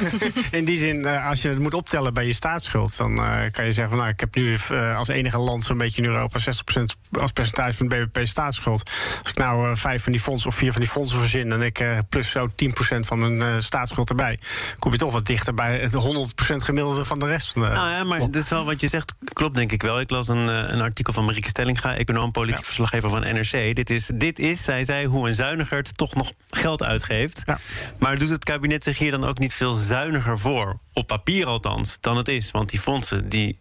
in 0.58 0.64
die 0.64 0.78
zin, 0.82 1.04
eh, 1.04 1.28
als 1.28 1.42
je 1.42 1.48
het 1.48 1.58
moet 1.58 1.74
optellen 1.74 2.14
bij 2.14 2.26
je 2.26 2.32
staatsschuld, 2.32 2.96
dan 2.96 3.18
eh, 3.18 3.50
kan 3.50 3.64
je 3.64 3.72
zeggen: 3.72 3.88
van, 3.88 3.98
nou, 3.98 4.10
ik 4.10 4.20
heb 4.20 4.34
nu 4.34 4.54
eh, 4.54 4.96
als 4.98 5.08
enige 5.08 5.38
land 5.38 5.64
zo'n 5.64 5.78
beetje 5.78 6.02
in 6.02 6.08
Europa 6.08 6.38
60% 6.38 6.82
als 7.20 7.32
percentage 7.32 7.72
van 7.72 7.88
de 7.88 7.96
BBP 7.96 8.26
staatsschuld. 8.26 8.90
Als 9.18 9.30
ik 9.30 9.36
nou 9.36 9.76
vijf 9.76 10.02
van 10.02 10.12
die 10.12 10.20
fondsen 10.20 10.48
of 10.48 10.54
vier 10.54 10.72
van 10.72 10.80
die 10.80 10.90
fondsen 10.90 11.18
verzin 11.18 11.52
en 11.52 11.62
ik 11.62 11.84
plus 12.08 12.30
zo 12.30 12.48
10% 12.48 13.06
van 13.06 13.36
mijn 13.36 13.62
staatsschuld 13.62 14.08
erbij, 14.08 14.38
kom 14.78 14.92
je 14.92 14.98
toch 14.98 15.12
wat 15.12 15.26
dichter 15.26 15.54
bij 15.54 15.78
het 15.78 15.92
100% 15.92 16.56
gemiddelde 16.56 17.04
van 17.04 17.18
de 17.18 17.26
rest. 17.26 17.52
Van 17.52 17.62
de, 17.62 17.68
Nou 17.68 17.90
ja, 17.90 18.04
maar 18.04 18.18
dat 18.18 18.34
is 18.34 18.48
wel 18.48 18.64
wat 18.64 18.80
je 18.80 18.88
zegt, 18.88 19.12
klopt 19.32 19.54
denk 19.54 19.72
ik 19.72 19.82
wel. 19.82 20.00
Ik 20.00 20.10
las 20.10 20.28
een, 20.28 20.72
een 20.72 20.80
artikel 20.80 21.12
van 21.12 21.24
Marieke 21.24 21.48
Stellinga, 21.48 21.94
econoom, 21.94 22.30
politiek 22.30 22.64
verslaggever 22.64 23.10
van 23.10 23.20
NRC. 23.20 23.76
Dit 23.76 23.90
is, 23.90 24.10
dit 24.14 24.38
is, 24.38 24.64
zei 24.64 24.84
zij, 24.84 25.04
hoe 25.04 25.28
een 25.28 25.34
zuiniger 25.34 25.82
toch 25.82 26.14
nog 26.14 26.32
geld 26.50 26.82
uitgeeft. 26.82 27.42
Ja. 27.44 27.58
Maar 27.98 28.18
doet 28.18 28.28
het 28.28 28.44
kabinet 28.44 28.84
zich 28.84 28.98
hier 28.98 29.10
dan 29.10 29.24
ook 29.24 29.38
niet 29.38 29.54
veel 29.54 29.74
zuiniger 29.74 30.38
voor, 30.38 30.71
op 30.92 31.06
papier 31.06 31.46
althans, 31.46 31.98
dan 32.00 32.16
het 32.16 32.28
is? 32.28 32.50
Want 32.50 32.70
die 32.70 32.80
fondsen, 32.80 33.28
die 33.28 33.60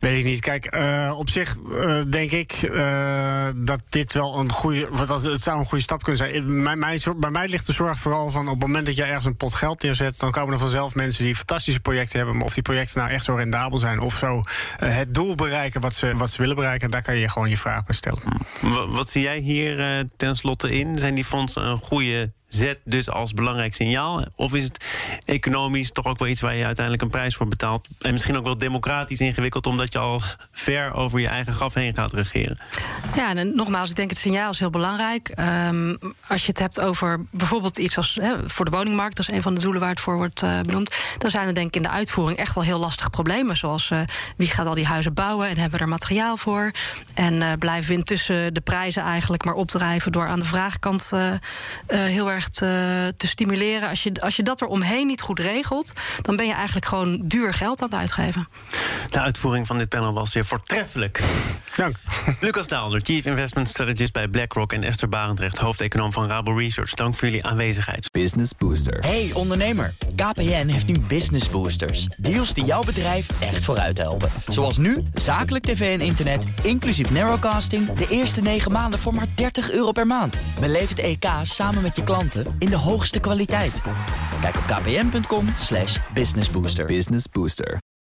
Weet 0.00 0.18
ik 0.18 0.24
niet. 0.24 0.40
Kijk, 0.40 0.64
eh, 0.64 1.14
op 1.16 1.30
zich 1.30 1.56
eh, 1.72 2.00
denk 2.08 2.30
ik 2.30 2.52
eh, 2.52 3.46
dat 3.56 3.80
dit 3.88 4.12
wel 4.12 4.38
een 4.38 4.50
goede. 4.52 4.88
Wat 4.90 5.08
dat, 5.08 5.22
het 5.22 5.40
zou 5.40 5.58
een 5.58 5.66
goede 5.66 5.84
stap 5.84 6.02
kunnen 6.02 6.30
zijn. 6.32 6.62
Mijn, 6.78 7.00
zor- 7.00 7.18
bij 7.18 7.30
mij 7.30 7.48
ligt 7.48 7.66
de 7.66 7.72
zorg 7.72 7.98
vooral 7.98 8.30
van 8.30 8.46
op 8.46 8.52
het 8.52 8.60
moment 8.62 8.86
dat 8.86 8.96
je 8.96 9.02
ergens 9.02 9.24
een 9.24 9.36
pot 9.36 9.54
geld 9.54 9.82
neerzet, 9.82 10.18
dan 10.18 10.30
komen 10.30 10.52
er 10.54 10.58
vanzelf 10.60 10.94
mensen 10.94 11.24
die 11.24 11.36
fantastische 11.36 11.80
projecten 11.80 12.16
hebben. 12.18 12.36
Maar 12.36 12.44
of 12.44 12.54
die 12.54 12.62
projecten 12.62 12.98
nou 13.00 13.10
echt 13.12 13.24
zo 13.24 13.34
rendabel 13.34 13.78
zijn 13.78 14.00
of 14.00 14.14
zo 14.16 14.42
het 14.76 15.14
doel 15.14 15.34
bereiken 15.34 15.80
wat 15.80 15.94
ze, 15.94 16.16
wat 16.16 16.30
ze 16.30 16.40
willen 16.40 16.56
bereiken, 16.56 16.90
daar 16.90 17.02
kan 17.02 17.16
je 17.16 17.28
gewoon 17.28 17.48
je 17.48 17.56
vraag 17.56 17.84
bij 17.84 17.94
stellen. 17.94 18.22
Wa- 18.60 18.86
Wat 18.88 19.08
zie 19.08 19.22
jij 19.22 19.38
hier 19.38 19.80
eh, 19.80 20.04
tenslotte 20.16 20.70
in? 20.78 20.98
Zijn 20.98 21.14
die 21.14 21.24
fondsen 21.24 21.66
een 21.66 21.78
goede 21.82 22.32
zet 22.56 22.78
dus 22.84 23.10
als 23.10 23.32
belangrijk 23.32 23.74
signaal? 23.74 24.24
Of 24.34 24.54
is 24.54 24.64
het 24.64 24.86
economisch 25.24 25.90
toch 25.90 26.04
ook 26.04 26.18
wel 26.18 26.28
iets 26.28 26.40
waar 26.40 26.54
je 26.54 26.64
uiteindelijk 26.64 27.04
een 27.04 27.10
prijs 27.10 27.36
voor 27.36 27.48
betaalt? 27.48 27.88
En 27.98 28.12
misschien 28.12 28.36
ook 28.36 28.44
wel 28.44 28.58
democratisch 28.58 29.20
ingewikkeld... 29.20 29.66
omdat 29.66 29.92
je 29.92 29.98
al 29.98 30.20
ver 30.52 30.94
over 30.94 31.20
je 31.20 31.28
eigen 31.28 31.52
graf 31.52 31.74
heen 31.74 31.94
gaat 31.94 32.12
regeren? 32.12 32.58
Ja, 33.16 33.34
en 33.34 33.56
nogmaals, 33.56 33.90
ik 33.90 33.96
denk 33.96 34.10
het 34.10 34.18
signaal 34.18 34.50
is 34.50 34.58
heel 34.58 34.70
belangrijk. 34.70 35.28
Ehm, 35.28 35.94
als 36.28 36.40
je 36.40 36.48
het 36.48 36.58
hebt 36.58 36.80
over 36.80 37.20
bijvoorbeeld 37.30 37.78
iets 37.78 37.96
als 37.96 38.18
voor 38.46 38.64
de 38.64 38.70
woningmarkt, 38.70 39.16
dat 39.16 39.28
is 39.28 39.34
een 39.34 39.42
van 39.42 39.54
de 39.54 39.60
doelen 39.60 39.80
waar 39.80 39.90
het 39.90 40.00
voor 40.00 40.16
wordt 40.16 40.42
eh, 40.42 40.60
benoemd. 40.60 40.96
Dan 41.18 41.30
zijn 41.30 41.46
er 41.46 41.54
denk 41.54 41.66
ik 41.66 41.76
in 41.76 41.82
de 41.82 41.88
uitvoering 41.88 42.38
echt 42.38 42.54
wel 42.54 42.64
heel 42.64 42.78
lastige 42.78 43.10
problemen. 43.10 43.56
Zoals 43.56 43.90
eh, 43.90 44.00
wie 44.36 44.48
gaat 44.48 44.66
al 44.66 44.74
die 44.74 44.86
huizen 44.86 45.14
bouwen 45.14 45.48
en 45.48 45.56
hebben 45.56 45.78
we 45.78 45.84
er 45.84 45.90
materiaal 45.90 46.36
voor? 46.36 46.70
En 47.14 47.42
eh, 47.42 47.52
blijven 47.58 47.88
we 47.88 47.96
intussen 47.96 48.54
de 48.54 48.60
prijzen 48.60 49.02
eigenlijk 49.02 49.44
maar 49.44 49.54
opdrijven 49.54 50.12
door 50.12 50.26
aan 50.26 50.38
de 50.38 50.44
vraagkant 50.44 51.10
heel 51.86 52.30
erg 52.30 52.45
te, 52.50 53.14
te 53.16 53.26
stimuleren. 53.26 53.88
Als 53.88 54.02
je, 54.02 54.12
als 54.20 54.36
je 54.36 54.42
dat 54.42 54.60
er 54.60 54.66
omheen 54.66 55.06
niet 55.06 55.20
goed 55.20 55.38
regelt, 55.38 55.92
dan 56.22 56.36
ben 56.36 56.46
je 56.46 56.52
eigenlijk 56.52 56.86
gewoon 56.86 57.20
duur 57.24 57.54
geld 57.54 57.82
aan 57.82 57.88
het 57.88 57.98
uitgeven. 57.98 58.48
De 59.10 59.20
uitvoering 59.20 59.66
van 59.66 59.78
dit 59.78 59.88
panel 59.88 60.12
was 60.12 60.34
weer 60.34 60.44
voortreffelijk. 60.44 61.22
Dank. 61.76 61.96
Lucas 62.40 62.68
Daalder, 62.68 63.00
Chief 63.00 63.24
Investment 63.24 63.68
Strategist 63.68 64.12
bij 64.12 64.28
BlackRock... 64.28 64.72
en 64.72 64.82
Esther 64.82 65.08
Barendrecht, 65.08 65.58
hoofdeconoom 65.58 66.12
van 66.12 66.28
Rabo 66.28 66.52
Research. 66.52 66.94
Dank 66.94 67.14
voor 67.14 67.28
jullie 67.28 67.46
aanwezigheid. 67.46 68.08
Business 68.12 68.52
Booster. 68.58 68.98
Hey 69.00 69.30
ondernemer, 69.34 69.94
KPN 70.14 70.66
heeft 70.66 70.86
nu 70.86 70.98
Business 70.98 71.50
Boosters. 71.50 72.06
Deals 72.16 72.54
die 72.54 72.64
jouw 72.64 72.82
bedrijf 72.82 73.26
echt 73.38 73.64
vooruit 73.64 73.98
helpen. 73.98 74.30
Zoals 74.48 74.76
nu, 74.76 75.04
zakelijk 75.14 75.64
tv 75.64 75.98
en 75.98 76.04
internet, 76.04 76.44
inclusief 76.62 77.10
narrowcasting... 77.10 77.92
de 77.92 78.06
eerste 78.08 78.40
9 78.40 78.72
maanden 78.72 78.98
voor 78.98 79.14
maar 79.14 79.26
30 79.34 79.70
euro 79.70 79.92
per 79.92 80.06
maand. 80.06 80.36
Beleef 80.60 80.88
het 80.88 80.98
EK 80.98 81.26
samen 81.42 81.82
met 81.82 81.96
je 81.96 82.04
klanten 82.04 82.25
in 82.58 82.70
de 82.70 82.76
hoogste 82.76 83.18
kwaliteit. 83.18 83.82
Kijk 84.40 84.56
op 84.56 84.62
kpn.com 84.62 85.46
slash 85.56 85.98
businessbooster. 86.14 86.86
Business 86.86 87.28
Booster. 87.32 87.78